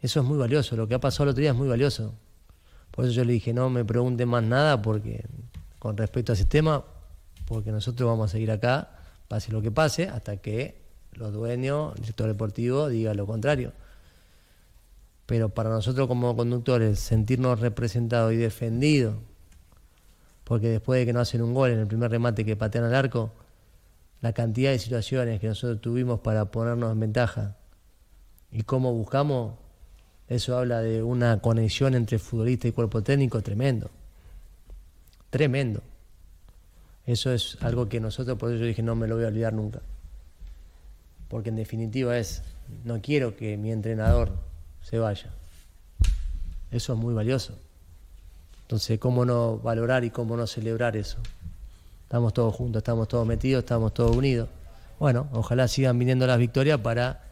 Eso 0.00 0.20
es 0.20 0.26
muy 0.26 0.38
valioso, 0.38 0.76
lo 0.76 0.88
que 0.88 0.94
ha 0.94 1.00
pasado 1.00 1.24
el 1.24 1.30
otro 1.30 1.40
día 1.40 1.50
es 1.50 1.56
muy 1.56 1.68
valioso. 1.68 2.14
Por 2.90 3.04
eso 3.04 3.14
yo 3.14 3.24
le 3.24 3.32
dije, 3.32 3.54
no 3.54 3.70
me 3.70 3.84
pregunten 3.84 4.28
más 4.28 4.42
nada 4.42 4.82
porque 4.82 5.24
con 5.78 5.96
respecto 5.96 6.32
a 6.32 6.34
ese 6.34 6.44
tema, 6.44 6.84
porque 7.46 7.70
nosotros 7.70 8.08
vamos 8.08 8.30
a 8.30 8.32
seguir 8.32 8.50
acá, 8.50 8.90
pase 9.28 9.52
lo 9.52 9.62
que 9.62 9.70
pase, 9.70 10.08
hasta 10.08 10.36
que 10.36 10.81
los 11.12 11.32
dueños, 11.32 11.94
el 11.98 12.04
sector 12.04 12.28
deportivo 12.28 12.88
diga 12.88 13.14
lo 13.14 13.26
contrario. 13.26 13.72
Pero 15.26 15.50
para 15.50 15.70
nosotros 15.70 16.08
como 16.08 16.36
conductores, 16.36 16.98
sentirnos 16.98 17.60
representados 17.60 18.32
y 18.32 18.36
defendidos, 18.36 19.16
porque 20.44 20.68
después 20.68 21.00
de 21.00 21.06
que 21.06 21.12
nos 21.12 21.28
hacen 21.28 21.42
un 21.42 21.54
gol 21.54 21.70
en 21.70 21.78
el 21.78 21.86
primer 21.86 22.10
remate 22.10 22.44
que 22.44 22.56
patean 22.56 22.84
al 22.84 22.94
arco, 22.94 23.32
la 24.20 24.32
cantidad 24.32 24.70
de 24.70 24.78
situaciones 24.78 25.40
que 25.40 25.48
nosotros 25.48 25.80
tuvimos 25.80 26.20
para 26.20 26.46
ponernos 26.46 26.92
en 26.92 27.00
ventaja 27.00 27.56
y 28.50 28.62
cómo 28.62 28.92
buscamos, 28.92 29.54
eso 30.28 30.56
habla 30.56 30.80
de 30.80 31.02
una 31.02 31.40
conexión 31.40 31.94
entre 31.94 32.18
futbolista 32.18 32.68
y 32.68 32.72
cuerpo 32.72 33.02
técnico 33.02 33.42
tremendo. 33.42 33.90
tremendo. 35.30 35.82
Eso 37.06 37.32
es 37.32 37.58
algo 37.62 37.88
que 37.88 38.00
nosotros, 38.00 38.38
por 38.38 38.50
eso 38.50 38.60
yo 38.60 38.66
dije, 38.66 38.82
no 38.82 38.94
me 38.94 39.08
lo 39.08 39.16
voy 39.16 39.24
a 39.24 39.28
olvidar 39.28 39.52
nunca. 39.52 39.80
Porque 41.32 41.48
en 41.48 41.56
definitiva 41.56 42.18
es, 42.18 42.42
no 42.84 43.00
quiero 43.00 43.36
que 43.36 43.56
mi 43.56 43.72
entrenador 43.72 44.32
se 44.82 44.98
vaya. 44.98 45.30
Eso 46.70 46.92
es 46.92 46.98
muy 46.98 47.14
valioso. 47.14 47.54
Entonces, 48.60 48.98
¿cómo 48.98 49.24
no 49.24 49.56
valorar 49.56 50.04
y 50.04 50.10
cómo 50.10 50.36
no 50.36 50.46
celebrar 50.46 50.94
eso? 50.94 51.16
Estamos 52.02 52.34
todos 52.34 52.54
juntos, 52.54 52.80
estamos 52.80 53.08
todos 53.08 53.26
metidos, 53.26 53.62
estamos 53.62 53.94
todos 53.94 54.14
unidos. 54.14 54.50
Bueno, 54.98 55.26
ojalá 55.32 55.68
sigan 55.68 55.98
viniendo 55.98 56.26
las 56.26 56.38
victorias 56.38 56.78
para 56.80 57.22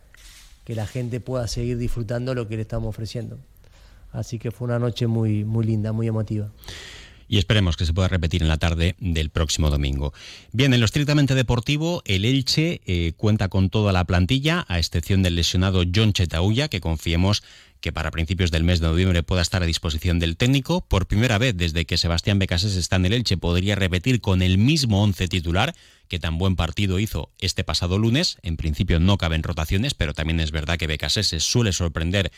que 0.65 0.75
la 0.75 0.87
gente 0.87 1.21
pueda 1.21 1.47
seguir 1.47 1.77
disfrutando 1.77 2.35
lo 2.35 2.49
que 2.49 2.57
le 2.57 2.63
estamos 2.63 2.89
ofreciendo. 2.89 3.37
Así 4.13 4.39
que 4.39 4.51
fue 4.51 4.67
una 4.67 4.79
noche 4.79 5.09
muy, 5.09 5.45
muy 5.45 5.67
linda, 5.67 5.93
muy 5.93 6.09
emotiva 6.09 6.49
y 7.31 7.39
esperemos 7.39 7.77
que 7.77 7.87
se 7.87 7.95
pueda 7.95 8.09
repetir 8.09 8.43
en 8.43 8.49
la 8.49 8.59
tarde 8.59 8.97
del 8.99 9.31
próximo 9.31 9.71
domingo. 9.71 10.13
Bien, 10.51 10.75
en 10.75 10.81
lo 10.81 10.85
estrictamente 10.85 11.37
deportivo, 11.37 12.03
el 12.05 12.25
Elche 12.25 12.81
eh, 12.87 13.13
cuenta 13.17 13.49
con 13.49 13.71
toda 13.71 13.93
la 13.93 14.05
plantilla, 14.05 14.67
a 14.69 14.81
excepción 14.81 15.23
del 15.23 15.37
lesionado 15.37 15.85
John 15.95 16.13
Chetauya, 16.13 16.67
que 16.67 16.81
confiemos 16.81 17.45
que 17.81 17.93
para 17.93 18.11
principios 18.11 18.51
del 18.51 18.65
mes 18.65 18.81
de 18.81 18.89
noviembre 18.89 19.23
pueda 19.23 19.43
estar 19.43 19.63
a 19.63 19.67
disposición 19.67 20.19
del 20.19 20.37
técnico. 20.37 20.83
Por 20.83 21.07
primera 21.07 21.39
vez 21.39 21.57
desde 21.57 21.87
que 21.87 21.99
Sebastián 21.99 22.41
Becases 22.41 22.75
está 22.75 22.97
en 22.97 23.07
el 23.07 23.13
Elche, 23.13 23.37
podría 23.37 23.77
repetir 23.77 24.21
con 24.21 24.43
el 24.43 24.59
mismo 24.59 25.01
once 25.03 25.29
titular 25.29 25.75
que 26.09 26.19
tan 26.19 26.37
buen 26.37 26.57
partido 26.57 26.99
hizo 26.99 27.31
este 27.39 27.63
pasado 27.63 27.97
lunes. 27.97 28.39
En 28.43 28.57
principio 28.57 28.99
no 28.99 29.17
caben 29.17 29.45
rotaciones, 29.45 29.95
pero 29.95 30.13
también 30.15 30.41
es 30.41 30.51
verdad 30.51 30.79
que 30.79 30.89
Becases 30.89 31.29
suele 31.39 31.73
sorprender 31.73 32.33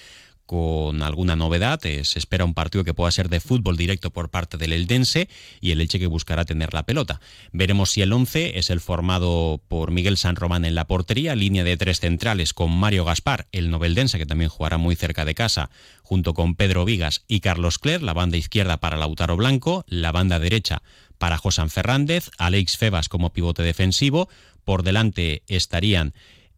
con 0.52 1.02
alguna 1.02 1.35
novedad. 1.35 1.80
Eh, 1.87 2.04
se 2.04 2.18
espera 2.18 2.44
un 2.44 2.52
partido 2.52 2.85
que 2.85 2.92
pueda 2.92 3.11
ser 3.11 3.30
de 3.30 3.40
fútbol 3.40 3.78
directo 3.78 4.11
por 4.11 4.28
parte 4.28 4.59
del 4.59 4.75
Eldense 4.75 5.30
y 5.62 5.71
el 5.71 5.80
Elche 5.80 5.99
que 5.99 6.06
buscará 6.06 6.44
tener 6.44 6.75
la 6.75 6.82
pelota. 6.82 7.23
Veremos 7.52 7.90
si 7.90 8.02
el 8.02 8.12
11 8.12 8.59
es 8.59 8.68
el 8.68 8.82
formado 8.82 9.62
por 9.66 9.92
Miguel 9.92 10.18
San 10.18 10.37
Román 10.37 10.66
en 10.66 10.75
la 10.75 10.87
portería, 10.87 11.35
línea 11.35 11.64
de 11.64 11.78
tres 11.78 12.00
centrales 12.00 12.52
con 12.52 12.71
Mario 12.71 13.06
Gaspar, 13.06 13.47
el 13.50 13.71
noveldense 13.71 14.18
que 14.18 14.26
también 14.26 14.50
jugará 14.50 14.76
muy 14.76 14.94
cerca 14.94 15.25
de 15.25 15.35
casa, 15.35 15.71
junto 16.02 16.35
con 16.35 16.54
Pedro 16.54 16.85
Vigas 16.85 17.25
y 17.28 17.40
Carlos 17.40 17.78
Cler, 17.78 18.02
la 18.02 18.12
banda 18.12 18.37
izquierda 18.37 18.76
para 18.76 18.99
Lautaro 18.99 19.38
Blanco, 19.38 19.87
la 19.88 20.12
banda 20.12 20.38
derecha 20.38 20.82
para 21.16 21.38
Josan 21.38 21.71
Fernández, 21.71 22.30
Alex 22.37 22.76
Febas 22.76 23.09
como 23.09 23.32
pivote 23.32 23.62
defensivo, 23.62 24.28
por 24.64 24.82
delante 24.82 25.44
estarían 25.47 26.12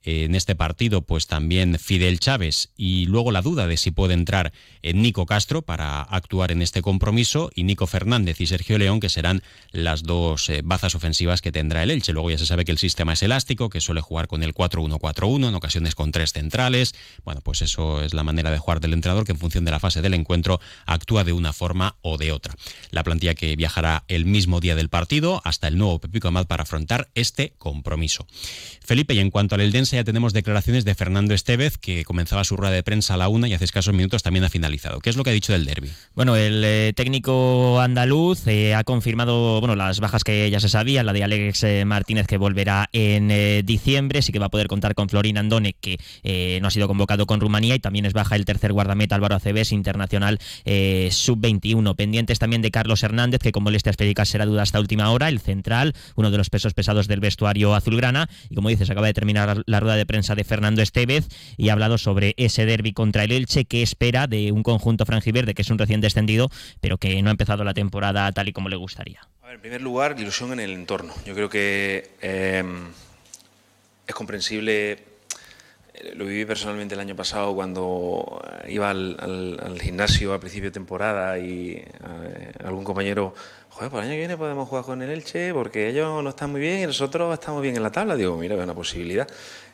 en 0.04 0.34
este 0.34 0.54
partido, 0.54 1.02
pues 1.02 1.26
también 1.26 1.78
Fidel 1.78 2.20
Chávez 2.20 2.70
y 2.76 3.06
luego 3.06 3.32
la 3.32 3.42
duda 3.42 3.66
de 3.66 3.76
si 3.76 3.90
puede 3.90 4.14
entrar 4.14 4.52
en 4.82 5.02
Nico 5.02 5.26
Castro 5.26 5.62
para 5.62 6.02
actuar 6.02 6.52
en 6.52 6.62
este 6.62 6.82
compromiso 6.82 7.50
y 7.54 7.64
Nico 7.64 7.87
Fernández 7.87 8.40
y 8.40 8.46
Sergio 8.46 8.78
León, 8.78 9.00
que 9.00 9.08
serán 9.08 9.42
las 9.73 10.02
dos 10.02 10.49
eh, 10.50 10.61
bazas 10.64 10.94
ofensivas 10.94 11.40
que 11.40 11.52
tendrá 11.52 11.82
el 11.82 11.90
Elche. 11.90 12.12
Luego 12.12 12.30
ya 12.30 12.38
se 12.38 12.46
sabe 12.46 12.64
que 12.64 12.73
el 12.73 12.78
sistema 12.78 13.14
es 13.14 13.23
elástico, 13.23 13.70
que 13.70 13.80
suele 13.80 14.00
jugar 14.00 14.28
con 14.28 14.42
el 14.42 14.54
4-1-4-1, 14.54 15.49
en 15.49 15.54
ocasiones 15.54 15.94
con 15.94 16.12
tres 16.12 16.32
centrales. 16.32 16.94
Bueno, 17.25 17.40
pues 17.40 17.62
eso 17.62 18.02
es 18.02 18.14
la 18.14 18.25
manera 18.25 18.50
de 18.50 18.58
jugar 18.58 18.80
del 18.80 18.92
entrenador, 18.92 19.25
que 19.25 19.32
en 19.32 19.38
función 19.38 19.64
de 19.64 19.70
la 19.70 19.80
fase 19.80 20.02
del 20.02 20.14
encuentro 20.14 20.61
actúa 20.87 21.25
de 21.25 21.32
una 21.32 21.52
forma 21.52 21.96
o 22.02 22.18
de 22.18 22.32
otra. 22.32 22.54
La 22.90 23.04
plantilla 23.04 23.34
que 23.34 23.56
viajará 23.56 24.04
el 24.08 24.26
mismo 24.26 24.61
día 24.61 24.76
del 24.76 24.88
partido 24.88 25.40
hasta 25.44 25.68
el 25.68 25.78
nuevo 25.78 25.99
Pepico 25.99 26.28
Amat 26.28 26.46
para 26.46 26.64
afrontar 26.64 27.08
este 27.14 27.54
compromiso. 27.58 28.26
Felipe, 28.80 29.14
y 29.14 29.18
en 29.18 29.30
cuanto 29.30 29.54
al 29.54 29.62
Eldense, 29.62 29.93
ya 29.94 30.04
tenemos 30.04 30.32
declaraciones 30.32 30.84
de 30.84 30.94
Fernando 30.94 31.34
Estevez, 31.34 31.78
que 31.78 32.04
comenzaba 32.04 32.44
su 32.44 32.56
rueda 32.56 32.72
de 32.72 32.82
prensa 32.82 33.14
a 33.14 33.16
la 33.16 33.28
una 33.28 33.48
y 33.48 33.54
hace 33.54 33.64
escasos 33.64 33.94
minutos 33.94 34.22
también 34.22 34.44
ha 34.44 34.48
finalizado. 34.48 35.00
¿Qué 35.00 35.10
es 35.10 35.16
lo 35.16 35.24
que 35.24 35.30
ha 35.30 35.32
dicho 35.32 35.52
del 35.52 35.64
derby? 35.64 35.90
Bueno, 36.14 36.36
el 36.36 36.62
eh, 36.64 36.92
técnico 36.94 37.80
andaluz 37.80 38.46
eh, 38.46 38.74
ha 38.74 38.84
confirmado 38.84 39.60
bueno, 39.60 39.76
las 39.76 40.00
bajas 40.00 40.24
que 40.24 40.50
ya 40.50 40.60
se 40.60 40.68
sabían, 40.68 41.06
la 41.06 41.12
de 41.12 41.24
Alex 41.24 41.62
eh, 41.64 41.84
Martínez 41.84 42.26
que 42.26 42.36
volverá 42.36 42.88
en 42.92 43.64
diciembre, 43.64 44.22
sí 44.22 44.32
que 44.32 44.38
va 44.38 44.46
a 44.46 44.50
poder 44.50 44.66
contar 44.66 44.94
con 44.94 45.08
Florín 45.08 45.38
Andone, 45.38 45.74
que 45.80 45.98
no 46.60 46.68
ha 46.68 46.70
sido 46.70 46.88
convocado 46.88 47.26
con 47.26 47.40
Rumanía, 47.40 47.74
y 47.74 47.78
también 47.78 48.06
es 48.06 48.12
baja 48.12 48.36
el 48.36 48.44
tercer 48.44 48.72
guardameta 48.72 49.14
Álvaro 49.14 49.36
Aceves, 49.36 49.72
internacional 49.72 50.38
sub-21. 50.64 51.94
Pendientes 51.96 52.38
también 52.38 52.62
de 52.62 52.70
Carlos 52.70 53.02
Hernández, 53.02 53.40
que 53.40 53.52
con 53.52 53.62
molestias 53.62 53.96
físicas 53.96 54.28
será 54.28 54.46
duda 54.46 54.62
hasta 54.62 54.80
última 54.80 55.10
hora, 55.10 55.28
el 55.28 55.40
central, 55.40 55.94
uno 56.16 56.30
de 56.30 56.38
los 56.38 56.50
pesos 56.50 56.74
pesados 56.74 57.08
del 57.08 57.20
vestuario 57.20 57.74
azulgrana, 57.74 58.28
y 58.48 58.54
como 58.54 58.68
dices, 58.68 58.90
acaba 58.90 59.06
de 59.06 59.14
terminar 59.14 59.62
la 59.66 59.80
de 59.92 60.06
prensa 60.06 60.34
de 60.34 60.44
Fernando 60.44 60.80
Estevez 60.80 61.28
y 61.56 61.68
ha 61.68 61.74
hablado 61.74 61.98
sobre 61.98 62.34
ese 62.38 62.64
derby 62.64 62.92
contra 62.92 63.24
el 63.24 63.32
Elche 63.32 63.66
que 63.66 63.82
espera 63.82 64.26
de 64.26 64.50
un 64.52 64.62
conjunto 64.62 65.04
franjiverde 65.04 65.54
que 65.54 65.62
es 65.62 65.70
un 65.70 65.78
recién 65.78 66.00
descendido, 66.00 66.50
pero 66.80 66.96
que 66.96 67.20
no 67.22 67.28
ha 67.28 67.32
empezado 67.32 67.62
la 67.64 67.74
temporada 67.74 68.30
tal 68.32 68.48
y 68.48 68.52
como 68.52 68.68
le 68.68 68.76
gustaría. 68.76 69.20
en 69.50 69.60
primer 69.60 69.82
lugar, 69.82 70.16
ilusión 70.18 70.52
en 70.52 70.60
el 70.60 70.70
entorno. 70.72 71.14
Yo 71.26 71.34
creo 71.34 71.48
que 71.48 72.10
em, 72.20 72.86
es 74.06 74.14
comprensible 74.14 74.92
eh, 74.92 75.13
lo 76.14 76.25
viví 76.26 76.44
personalmente 76.44 76.94
el 76.94 77.00
año 77.00 77.16
pasado 77.16 77.54
cuando 77.54 78.42
eh, 78.64 78.73
iba 78.73 78.90
al, 78.90 79.78
gimnasio 79.80 80.34
a 80.34 80.40
principio 80.40 80.70
de 80.70 80.75
temporada 80.75 81.38
y 81.38 81.73
eh, 81.73 82.52
algún 82.64 82.84
compañero 82.84 83.34
joder, 83.70 83.90
por 83.90 84.00
el 84.00 84.06
año 84.06 84.14
que 84.14 84.18
viene 84.18 84.37
podemos 84.37 84.68
jugar 84.68 84.84
con 84.84 85.02
el 85.02 85.11
Elche 85.11 85.52
porque 85.52 85.88
ellos 85.88 86.23
no 86.23 86.30
están 86.30 86.50
muy 86.50 86.61
bien 86.61 86.80
y 86.80 86.87
nosotros 86.87 87.32
estamos 87.32 87.62
bien 87.62 87.76
en 87.76 87.82
la 87.82 87.90
tabla. 87.90 88.16
Digo, 88.16 88.37
mira, 88.37 88.54
es 88.54 88.62
una 88.62 88.75
posibilidad. 88.75 89.26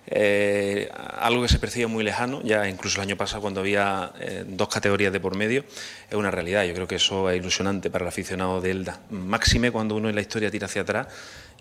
Eh, 0.07 0.89
algo 1.19 1.43
que 1.43 1.49
se 1.49 1.59
percibía 1.59 1.87
muy 1.87 2.03
lejano, 2.03 2.41
ya 2.43 2.69
incluso 2.69 3.01
el 3.01 3.09
año 3.09 3.17
pasado 3.17 3.43
cuando 3.43 3.61
había 3.61 4.13
dos 4.47 4.69
categorías 4.69 5.13
de 5.13 5.21
por 5.21 5.37
medio, 5.37 5.65
es 6.09 6.15
una 6.15 6.31
realidad. 6.31 6.65
Yo 6.65 6.75
creo 6.75 6.89
que 6.89 6.97
eso 6.97 7.31
es 7.31 7.39
ilusionante 7.39 7.91
para 7.91 8.05
el 8.05 8.09
aficionado 8.09 8.61
de 8.61 8.71
Elda. 8.71 9.01
Máxime 9.11 9.71
cuando 9.71 9.97
uno 9.97 10.09
en 10.09 10.15
la 10.15 10.21
historia 10.23 10.51
tira 10.51 10.67
hacia 10.67 10.83
atrás 10.83 11.09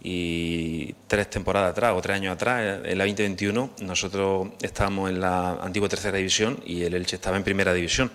y 0.02 0.94
tres 1.08 1.30
temporadas 1.30 1.72
atrás 1.72 1.94
o 1.96 2.02
tres 2.02 2.16
años 2.16 2.34
atrás, 2.34 2.82
en 2.84 2.98
la 2.98 3.06
2021, 3.06 3.72
nosotros 3.82 4.50
estábamos 4.62 5.10
en 5.10 5.20
la 5.20 5.60
antigua 5.62 5.90
tercera 5.90 6.18
división 6.18 6.60
y 6.66 6.84
el 6.84 6.94
Elche 6.94 7.16
estaba 7.16 7.38
en 7.38 7.44
primera 7.44 7.74
división. 7.74 8.12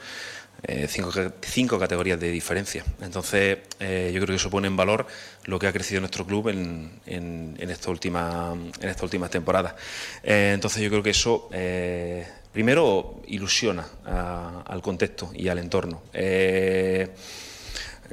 Eh, 0.66 0.88
cinco, 0.88 1.78
categorías 1.78 2.18
de 2.18 2.30
diferencia. 2.30 2.84
Entonces, 3.02 3.58
eh, 3.80 4.10
yo 4.14 4.20
creo 4.20 4.28
que 4.28 4.36
eso 4.36 4.48
pone 4.48 4.66
en 4.66 4.76
valor 4.76 5.06
lo 5.44 5.58
que 5.58 5.66
ha 5.66 5.72
crecido 5.72 6.00
nuestro 6.00 6.24
club 6.24 6.48
en, 6.48 7.58
esta, 7.58 7.90
última, 7.90 8.56
en 8.80 8.88
esta 8.88 9.04
últimas 9.04 9.28
temporadas. 9.30 9.74
Eh, 10.22 10.52
entonces, 10.54 10.82
yo 10.82 10.88
creo 10.88 11.02
que 11.02 11.10
eso, 11.10 11.50
primero, 12.50 13.20
ilusiona 13.26 13.86
al 14.64 14.80
contexto 14.80 15.30
y 15.34 15.48
al 15.48 15.58
entorno. 15.58 16.02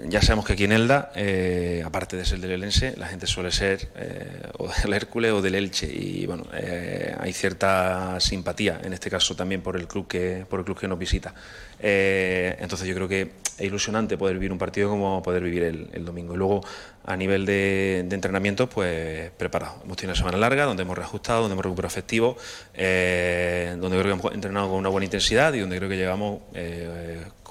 Ya 0.07 0.21
sabemos 0.21 0.45
que 0.45 0.53
aquí 0.53 0.63
en 0.63 0.71
Elda, 0.71 1.11
eh, 1.15 1.83
aparte 1.85 2.15
de 2.15 2.25
ser 2.25 2.39
del 2.39 2.51
Elense, 2.51 2.95
la 2.97 3.07
gente 3.07 3.27
suele 3.27 3.51
ser 3.51 3.89
eh, 3.95 4.41
o 4.57 4.67
del 4.67 4.93
Hércules 4.93 5.31
o 5.31 5.41
del 5.41 5.55
Elche 5.55 5.85
y 5.85 6.25
bueno, 6.25 6.45
eh, 6.53 7.13
hay 7.19 7.33
cierta 7.33 8.19
simpatía 8.19 8.79
en 8.83 8.93
este 8.93 9.09
caso 9.09 9.35
también 9.35 9.61
por 9.61 9.75
el 9.75 9.87
club 9.87 10.07
que 10.07 10.45
por 10.49 10.59
el 10.59 10.65
club 10.65 10.79
que 10.79 10.87
nos 10.87 10.97
visita. 10.97 11.33
entonces 11.79 12.87
yo 12.87 12.95
creo 12.95 13.07
que 13.07 13.31
es 13.57 13.67
ilusionante 13.67 14.17
poder 14.17 14.35
vivir 14.35 14.51
un 14.51 14.57
partido 14.57 14.89
como 14.89 15.21
poder 15.21 15.43
vivir 15.43 15.63
el, 15.63 16.05
domingo. 16.05 16.33
Y 16.33 16.37
luego 16.37 16.61
a 17.03 17.15
nivel 17.17 17.45
de, 17.45 17.99
entrenamiento, 17.99 18.69
pues 18.69 19.31
preparado. 19.31 19.81
Hemos 19.83 19.97
tenido 19.97 20.13
una 20.13 20.17
semana 20.17 20.37
larga 20.37 20.65
donde 20.65 20.83
hemos 20.83 20.97
reajustado, 20.97 21.41
donde 21.41 21.53
hemos 21.53 21.65
recuperado 21.65 21.91
efectivo, 21.91 22.37
donde 22.75 23.97
creo 23.97 24.03
que 24.03 24.11
hemos 24.11 24.33
entrenado 24.33 24.69
con 24.69 24.77
una 24.77 24.89
buena 24.89 25.05
intensidad 25.05 25.53
y 25.53 25.59
donde 25.59 25.77
creo 25.77 25.89
que 25.89 25.97
llegamos 25.97 26.39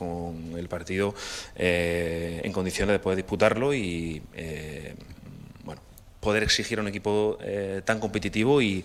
con 0.00 0.54
el 0.57 0.66
partido 0.66 1.14
eh, 1.57 2.40
en 2.42 2.52
condiciones 2.52 2.95
de 2.95 3.00
poder 3.00 3.16
disputarlo 3.16 3.75
y 3.75 4.23
eh, 4.33 4.95
bueno, 5.62 5.83
poder 6.21 6.42
exigir 6.42 6.78
a 6.78 6.80
un 6.80 6.88
equipo 6.88 7.37
eh, 7.42 7.83
tan 7.85 8.00
competitivo 8.00 8.62
y 8.62 8.83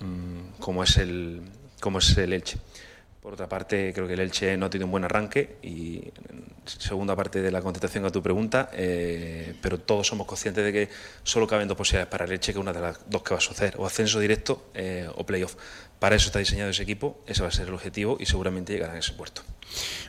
mm, 0.00 0.58
como 0.58 0.82
es 0.82 0.96
el 0.96 1.42
como 1.78 1.98
es 1.98 2.16
el 2.16 2.32
Elche. 2.32 2.56
Por 3.20 3.34
otra 3.34 3.48
parte, 3.50 3.92
creo 3.92 4.06
que 4.06 4.14
el 4.14 4.20
Elche 4.20 4.56
no 4.56 4.66
ha 4.66 4.70
tenido 4.70 4.86
un 4.86 4.92
buen 4.92 5.04
arranque 5.04 5.56
y 5.62 6.00
segunda 6.66 7.14
parte 7.16 7.40
de 7.42 7.50
la 7.50 7.62
contestación 7.62 8.04
a 8.04 8.10
tu 8.10 8.22
pregunta, 8.22 8.70
pero 9.62 9.78
todos 9.78 10.06
somos 10.06 10.26
conscientes 10.26 10.64
de 10.64 10.72
que 10.72 10.88
solo 11.22 11.46
caben 11.46 11.68
dos 11.68 11.76
posibilidades 11.76 12.10
para 12.10 12.24
el 12.24 12.32
Elche, 12.32 12.52
que 12.52 12.58
una 12.58 12.72
de 12.72 12.80
las 12.80 12.98
dos 13.08 13.22
que 13.22 13.34
va 13.34 13.38
a 13.38 13.40
suceder, 13.40 13.74
o 13.78 13.86
ascenso 13.86 14.20
directo 14.20 14.70
o 15.16 15.26
playoff. 15.26 15.56
Para 15.98 16.16
eso 16.16 16.26
está 16.26 16.38
diseñado 16.38 16.70
ese 16.70 16.82
equipo, 16.82 17.22
ese 17.26 17.42
va 17.42 17.48
a 17.48 17.52
ser 17.52 17.68
el 17.68 17.74
objetivo 17.74 18.16
y 18.20 18.26
seguramente 18.26 18.72
llegará 18.72 18.94
a 18.94 18.98
ese 18.98 19.12
puerto. 19.12 19.42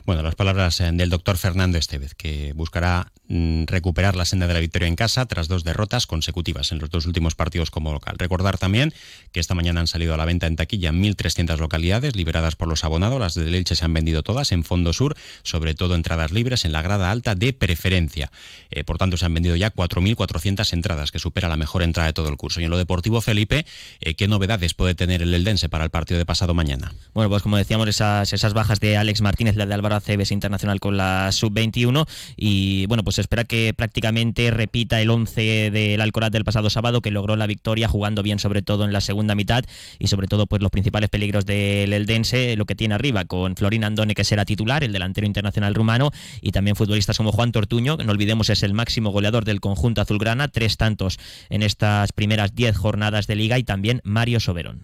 Bueno, 0.06 0.22
las 0.22 0.36
palabras 0.36 0.80
eh, 0.80 0.90
del 0.94 1.10
doctor 1.10 1.38
Fernando 1.38 1.78
Estevez, 1.78 2.14
que 2.14 2.54
buscará 2.54 3.12
mm, 3.28 3.66
recuperar 3.66 4.16
la 4.16 4.26
senda 4.26 4.48
de 4.48 4.54
la 4.54 4.60
victoria 4.60 4.88
en 4.88 4.96
casa 4.96 5.26
tras 5.26 5.48
dos 5.48 5.64
derrotas 5.64 6.08
consecutivas 6.08 6.72
en 6.72 6.80
los 6.80 6.90
dos 6.90 7.06
últimos 7.06 7.36
partidos 7.36 7.72
como 7.72 7.92
local. 7.92 8.16
Recordar 8.18 8.58
también 8.58 8.94
que 9.32 9.40
esta 9.40 9.56
mañana 9.56 9.82
han 9.82 9.88
salido 9.88 10.14
a 10.14 10.18
la 10.18 10.26
venta 10.26 10.48
en 10.48 10.56
taquilla 10.56 10.92
1.300 10.92 11.58
localidades 11.58 12.16
liberadas 12.16 12.56
por 12.56 12.68
los 12.68 12.84
abonados 12.84 13.20
las 13.20 13.36
de 13.36 13.58
Elche 13.58 13.76
se 13.76 13.86
han 13.86 13.94
vendido 13.94 14.24
todas 14.24 14.52
en 14.52 14.64
Fondo 14.64 14.94
Sur, 14.94 15.16
sobre 15.44 15.74
todo 15.74 15.96
entradas 15.96 16.32
libres 16.32 16.66
en 16.66 16.72
la 16.72 16.82
grada 16.82 17.12
alta 17.12 17.36
de 17.36 17.54
preferencia. 17.54 18.32
Eh, 18.70 18.84
por 18.84 18.98
tanto, 18.98 19.18
se 19.18 19.26
han 19.26 19.34
vendido 19.34 19.56
ya 19.56 19.74
4.400 19.74 20.74
entradas, 20.74 21.12
que 21.12 21.20
supera 21.20 21.50
la 21.50 21.58
mejor 21.58 21.84
entrada 21.84 22.08
de 22.08 22.14
todo 22.14 22.30
el 22.30 22.38
curso. 22.38 22.62
Y 22.62 22.66
en 22.66 22.70
lo 22.70 22.78
deportivo, 22.78 23.22
Felipe, 23.22 23.66
eh, 24.00 24.16
¿qué 24.16 24.28
novedades 24.28 24.74
puede 24.74 24.96
tener 24.96 25.22
el 25.22 25.34
Eldense 25.34 25.70
para 25.70 25.77
el 25.84 25.90
partido 25.90 26.18
de 26.18 26.26
pasado 26.26 26.54
mañana? 26.54 26.94
Bueno, 27.14 27.30
pues 27.30 27.44
como 27.44 27.58
decíamos, 27.58 27.88
esas, 27.88 28.54
bajas 28.54 28.80
de 28.80 28.98
Alex 28.98 29.22
Martínez, 29.22 29.56
la 29.56 29.66
de 29.66 29.74
Álvaro 29.74 29.96
Aceves 29.96 30.32
internacional 30.32 30.80
con 30.80 30.98
la 30.98 31.32
sub-21, 31.32 32.08
y 32.36 32.86
bueno, 32.88 33.04
pues 33.04 33.20
espera 33.20 33.44
que 33.44 33.74
prácticamente 33.76 34.52
repita 34.52 35.02
el 35.02 35.10
11 35.10 35.72
del 35.72 36.02
Alcoraz 36.02 36.32
del 36.32 36.44
pasado 36.44 36.70
sábado, 36.70 37.02
que 37.02 37.12
logró 37.12 37.36
la 37.36 37.48
victoria 37.48 37.88
jugando 37.88 38.24
bien 38.24 38.40
sobre 38.40 38.62
todo 38.62 38.86
en 38.86 38.94
la 38.94 39.02
segunda 39.02 39.36
mitad 39.36 39.64
y 40.00 40.08
sobre 40.08 40.28
todo 40.28 40.48
pues 40.48 40.62
los 40.62 40.72
principales 40.72 41.10
peligros 41.10 41.46
del 41.46 41.94
Eldense, 41.94 42.56
lo 42.56 42.66
que 42.66 42.76
tiene 42.76 42.96
arriba 42.96 43.26
con 43.26 43.56
Florín 43.56 43.84
Andone 43.84 44.16
que 44.16 44.24
será 44.24 44.46
titular, 44.46 44.84
el 44.84 44.92
delantero 44.92 45.28
internacional 45.28 45.76
rumano 45.76 46.12
y 46.42 46.52
también 46.52 46.76
futbolistas 46.76 47.18
como 47.18 47.32
Juan 47.32 47.52
Tortuño, 47.52 47.98
que 47.98 48.04
no 48.04 48.12
olvidemos 48.12 48.50
es 48.50 48.64
el 48.64 48.74
máximo 48.74 49.12
goleador 49.12 49.46
del 49.46 49.60
conjunto 49.60 50.02
azulgrana, 50.02 50.48
tres 50.48 50.78
tantos 50.78 51.20
en 51.50 51.64
estas 51.64 52.12
primeras 52.14 52.56
diez 52.56 52.76
jornadas 52.78 53.28
de 53.28 53.36
liga 53.36 53.58
y 53.58 53.64
también 53.64 54.02
Mario 54.04 54.40
Soberón. 54.40 54.82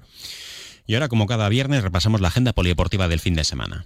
Y 0.85 0.95
ahora 0.95 1.07
como 1.07 1.25
cada 1.27 1.49
viernes 1.49 1.83
repasamos 1.83 2.21
la 2.21 2.27
agenda 2.27 2.53
polideportiva 2.53 3.07
del 3.07 3.19
fin 3.19 3.35
de 3.35 3.43
semana. 3.43 3.85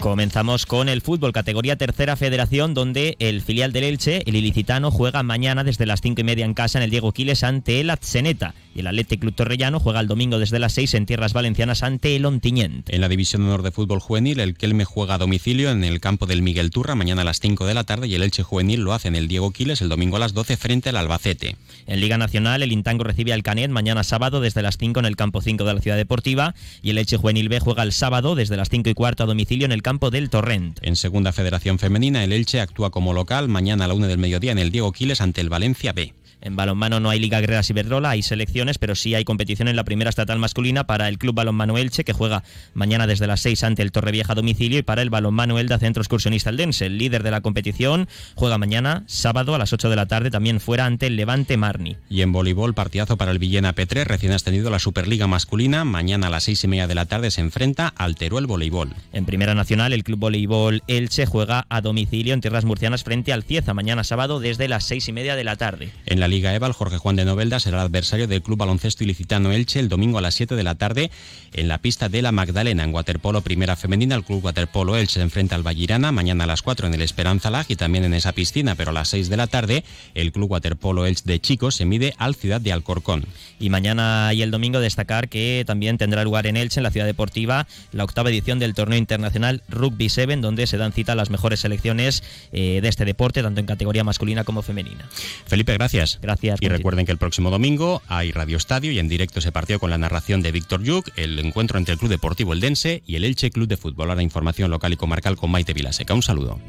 Comenzamos 0.00 0.66
con 0.66 0.88
el 0.88 1.00
fútbol, 1.00 1.32
categoría 1.32 1.76
tercera 1.76 2.16
federación, 2.16 2.74
donde 2.74 3.16
el 3.18 3.40
filial 3.40 3.72
del 3.72 3.84
Elche, 3.84 4.22
el 4.26 4.36
ilicitano, 4.36 4.90
juega 4.90 5.22
mañana 5.22 5.64
desde 5.64 5.86
las 5.86 6.00
cinco 6.00 6.20
y 6.20 6.24
media 6.24 6.44
en 6.44 6.54
casa 6.54 6.78
en 6.78 6.84
el 6.84 6.90
Diego 6.90 7.12
Quiles 7.12 7.42
ante 7.42 7.80
el 7.80 7.90
Atzeneta. 7.90 8.54
Y 8.74 8.80
el 8.80 8.86
Athletic 8.88 9.20
Club 9.20 9.34
Torrellano 9.34 9.80
juega 9.80 10.00
el 10.00 10.06
domingo 10.06 10.38
desde 10.38 10.58
las 10.58 10.74
seis 10.74 10.92
en 10.92 11.06
tierras 11.06 11.32
valencianas 11.32 11.82
ante 11.82 12.14
el 12.14 12.26
Ontiñent. 12.26 12.90
En 12.90 13.00
la 13.00 13.08
división 13.08 13.42
de 13.42 13.48
honor 13.48 13.62
de 13.62 13.72
fútbol 13.72 14.00
juvenil, 14.00 14.38
el 14.38 14.54
Kelme 14.54 14.84
juega 14.84 15.14
a 15.14 15.18
domicilio 15.18 15.70
en 15.70 15.82
el 15.82 15.98
campo 15.98 16.26
del 16.26 16.42
Miguel 16.42 16.70
Turra 16.70 16.94
mañana 16.94 17.22
a 17.22 17.24
las 17.24 17.40
5 17.40 17.66
de 17.66 17.74
la 17.74 17.84
tarde 17.84 18.06
y 18.06 18.14
el 18.14 18.22
Elche 18.22 18.42
juvenil 18.42 18.80
lo 18.80 18.92
hace 18.92 19.08
en 19.08 19.16
el 19.16 19.28
Diego 19.28 19.50
Quiles 19.50 19.80
el 19.80 19.88
domingo 19.88 20.16
a 20.16 20.20
las 20.20 20.34
12 20.34 20.58
frente 20.58 20.90
al 20.90 20.98
Albacete. 20.98 21.56
En 21.86 22.00
Liga 22.00 22.18
Nacional, 22.18 22.62
el 22.62 22.70
Intango 22.70 23.02
recibe 23.02 23.32
al 23.32 23.42
Canet 23.42 23.70
mañana 23.70 24.04
sábado 24.04 24.40
desde 24.40 24.60
las 24.60 24.76
5 24.76 25.00
en 25.00 25.06
el 25.06 25.16
campo 25.16 25.40
5 25.40 25.64
de 25.64 25.74
la 25.74 25.80
Ciudad 25.80 25.96
Deportiva 25.96 26.54
y 26.82 26.90
el 26.90 26.98
Elche 26.98 27.16
Juvenil 27.16 27.48
B 27.48 27.60
juega 27.60 27.82
el 27.82 27.92
sábado 27.92 28.34
desde 28.34 28.58
las 28.58 28.68
5 28.68 28.90
y 28.90 28.94
cuarto 28.94 29.24
a 29.24 29.26
domicilio 29.26 29.64
en 29.64 29.72
el 29.72 29.82
campo 29.82 29.95
del. 29.98 30.74
En 30.82 30.96
Segunda 30.96 31.32
Federación 31.32 31.78
Femenina, 31.78 32.22
el 32.24 32.32
Elche 32.32 32.60
actúa 32.60 32.90
como 32.90 33.12
local 33.12 33.48
mañana 33.48 33.84
a 33.84 33.88
la 33.88 33.94
1 33.94 34.06
del 34.06 34.18
mediodía 34.18 34.52
en 34.52 34.58
el 34.58 34.70
Diego 34.70 34.92
Quiles 34.92 35.20
ante 35.20 35.40
el 35.40 35.48
Valencia 35.48 35.92
B. 35.92 36.14
En 36.40 36.56
balonmano 36.56 37.00
no 37.00 37.10
hay 37.10 37.18
Liga 37.18 37.40
Guerreras 37.40 37.70
Iberdrola, 37.70 38.10
hay 38.10 38.22
selecciones, 38.22 38.78
pero 38.78 38.94
sí 38.94 39.14
hay 39.14 39.24
competición 39.24 39.68
en 39.68 39.76
la 39.76 39.84
primera 39.84 40.10
estatal 40.10 40.38
masculina 40.38 40.84
para 40.84 41.08
el 41.08 41.18
Club 41.18 41.34
Balonmano 41.34 41.78
Elche, 41.78 42.04
que 42.04 42.12
juega 42.12 42.44
mañana 42.74 43.06
desde 43.06 43.26
las 43.26 43.40
6 43.40 43.64
ante 43.64 43.82
el 43.82 43.92
Torrevieja 43.92 44.34
domicilio, 44.34 44.78
y 44.78 44.82
para 44.82 45.02
el 45.02 45.10
Balonmano 45.10 45.58
Elda 45.58 45.78
Centro 45.78 46.02
Excursionista 46.02 46.50
Eldense. 46.50 46.86
El 46.86 46.98
líder 46.98 47.22
de 47.22 47.30
la 47.30 47.40
competición 47.40 48.08
juega 48.34 48.58
mañana, 48.58 49.04
sábado, 49.06 49.54
a 49.54 49.58
las 49.58 49.72
8 49.72 49.90
de 49.90 49.96
la 49.96 50.06
tarde, 50.06 50.30
también 50.30 50.60
fuera 50.60 50.86
ante 50.86 51.06
el 51.06 51.16
Levante 51.16 51.56
Marni. 51.56 51.96
Y 52.08 52.22
en 52.22 52.32
voleibol, 52.32 52.74
partidazo 52.74 53.16
para 53.16 53.32
el 53.32 53.38
Villena 53.38 53.74
P3, 53.74 54.04
recién 54.04 54.32
ascendido 54.32 54.68
a 54.68 54.70
la 54.70 54.78
Superliga 54.78 55.26
masculina. 55.26 55.84
Mañana 55.84 56.28
a 56.28 56.30
las 56.30 56.44
6 56.44 56.64
y 56.64 56.68
media 56.68 56.86
de 56.86 56.94
la 56.94 57.06
tarde 57.06 57.30
se 57.30 57.40
enfrenta 57.40 57.88
al 57.88 58.14
Teruel 58.14 58.46
Voleibol. 58.46 58.94
En 59.12 59.24
Primera 59.24 59.54
Nacional, 59.54 59.92
el 59.92 60.04
Club 60.04 60.20
Voleibol 60.20 60.82
Elche 60.86 61.26
juega 61.26 61.66
a 61.68 61.80
domicilio 61.80 62.34
en 62.34 62.40
tierras 62.40 62.64
murcianas 62.64 63.04
frente 63.04 63.32
al 63.32 63.42
Cieza, 63.42 63.74
mañana 63.74 64.04
sábado 64.04 64.40
desde 64.40 64.68
las 64.68 64.84
6 64.84 65.08
y 65.08 65.12
media 65.12 65.36
de 65.36 65.44
la 65.44 65.56
tarde. 65.56 65.90
En 66.06 66.20
la 66.20 66.25
Liga 66.28 66.54
Eval, 66.54 66.72
Jorge 66.72 66.98
Juan 66.98 67.16
de 67.16 67.24
Novelda 67.24 67.60
será 67.60 67.78
el 67.78 67.86
adversario 67.86 68.26
del 68.26 68.42
Club 68.42 68.58
Baloncesto 68.58 69.04
Ilicitano 69.04 69.52
Elche 69.52 69.80
el 69.80 69.88
domingo 69.88 70.18
a 70.18 70.20
las 70.20 70.34
7 70.34 70.54
de 70.54 70.62
la 70.62 70.74
tarde 70.74 71.10
en 71.52 71.68
la 71.68 71.78
pista 71.78 72.08
de 72.08 72.22
la 72.22 72.32
Magdalena. 72.32 72.84
En 72.84 72.94
waterpolo 72.94 73.40
primera 73.40 73.76
femenina, 73.76 74.14
el 74.14 74.24
Club 74.24 74.44
Waterpolo 74.44 74.96
Elche 74.96 75.14
se 75.14 75.22
enfrenta 75.22 75.54
al 75.54 75.62
Vallirana 75.62 76.12
mañana 76.12 76.44
a 76.44 76.46
las 76.46 76.62
4 76.62 76.86
en 76.86 76.94
el 76.94 77.02
Esperanza 77.02 77.50
Lag 77.50 77.66
y 77.68 77.76
también 77.76 78.04
en 78.04 78.14
esa 78.14 78.32
piscina, 78.32 78.74
pero 78.74 78.90
a 78.90 78.94
las 78.94 79.08
6 79.08 79.28
de 79.28 79.36
la 79.36 79.46
tarde 79.46 79.84
el 80.14 80.32
Club 80.32 80.50
Waterpolo 80.52 81.06
Elche 81.06 81.22
de 81.24 81.40
chicos 81.40 81.74
se 81.76 81.84
mide 81.84 82.14
al 82.18 82.34
Ciudad 82.34 82.60
de 82.60 82.72
Alcorcón. 82.72 83.24
Y 83.58 83.70
mañana 83.70 84.32
y 84.34 84.42
el 84.42 84.50
domingo 84.50 84.80
destacar 84.80 85.28
que 85.28 85.64
también 85.66 85.98
tendrá 85.98 86.24
lugar 86.24 86.46
en 86.46 86.56
Elche, 86.56 86.80
en 86.80 86.84
la 86.84 86.90
Ciudad 86.90 87.06
Deportiva, 87.06 87.66
la 87.92 88.04
octava 88.04 88.30
edición 88.30 88.58
del 88.58 88.74
torneo 88.74 88.98
internacional 88.98 89.62
Rugby 89.68 90.08
7, 90.08 90.36
donde 90.36 90.66
se 90.66 90.76
dan 90.76 90.92
cita 90.92 91.14
las 91.14 91.30
mejores 91.30 91.60
selecciones 91.60 92.22
eh, 92.52 92.80
de 92.82 92.88
este 92.88 93.04
deporte, 93.04 93.42
tanto 93.42 93.60
en 93.60 93.66
categoría 93.66 94.04
masculina 94.04 94.44
como 94.44 94.62
femenina. 94.62 95.08
Felipe, 95.46 95.76
gracias. 96.20 96.60
Gracias. 96.60 96.60
Y 96.60 96.68
recuerden 96.68 97.06
que 97.06 97.12
el 97.12 97.18
próximo 97.18 97.50
domingo 97.50 98.02
hay 98.08 98.32
Radio 98.32 98.56
Estadio 98.56 98.92
y 98.92 98.98
en 98.98 99.08
directo 99.08 99.40
se 99.40 99.52
partió 99.52 99.78
con 99.78 99.90
la 99.90 99.98
narración 99.98 100.42
de 100.42 100.52
Víctor 100.52 100.82
Yuk, 100.82 101.08
el 101.16 101.38
encuentro 101.38 101.78
entre 101.78 101.94
el 101.94 101.98
Club 101.98 102.10
Deportivo 102.10 102.52
Eldense 102.52 103.02
y 103.06 103.16
el 103.16 103.24
Elche 103.24 103.50
Club 103.50 103.68
de 103.68 103.76
Fútbol. 103.76 104.10
Ahora 104.10 104.22
información 104.22 104.70
local 104.70 104.92
y 104.92 104.96
comarcal 104.96 105.36
con 105.36 105.50
Maite 105.50 105.72
Vilaseca. 105.72 106.14
Un 106.14 106.22
saludo. 106.22 106.60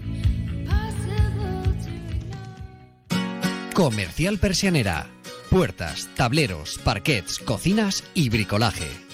Comercial 3.74 4.40
Persianera. 4.40 5.08
Puertas, 5.50 6.10
tableros, 6.16 6.80
parquets, 6.84 7.40
cocinas 7.40 8.04
y 8.14 8.30
bricolaje 8.30 9.07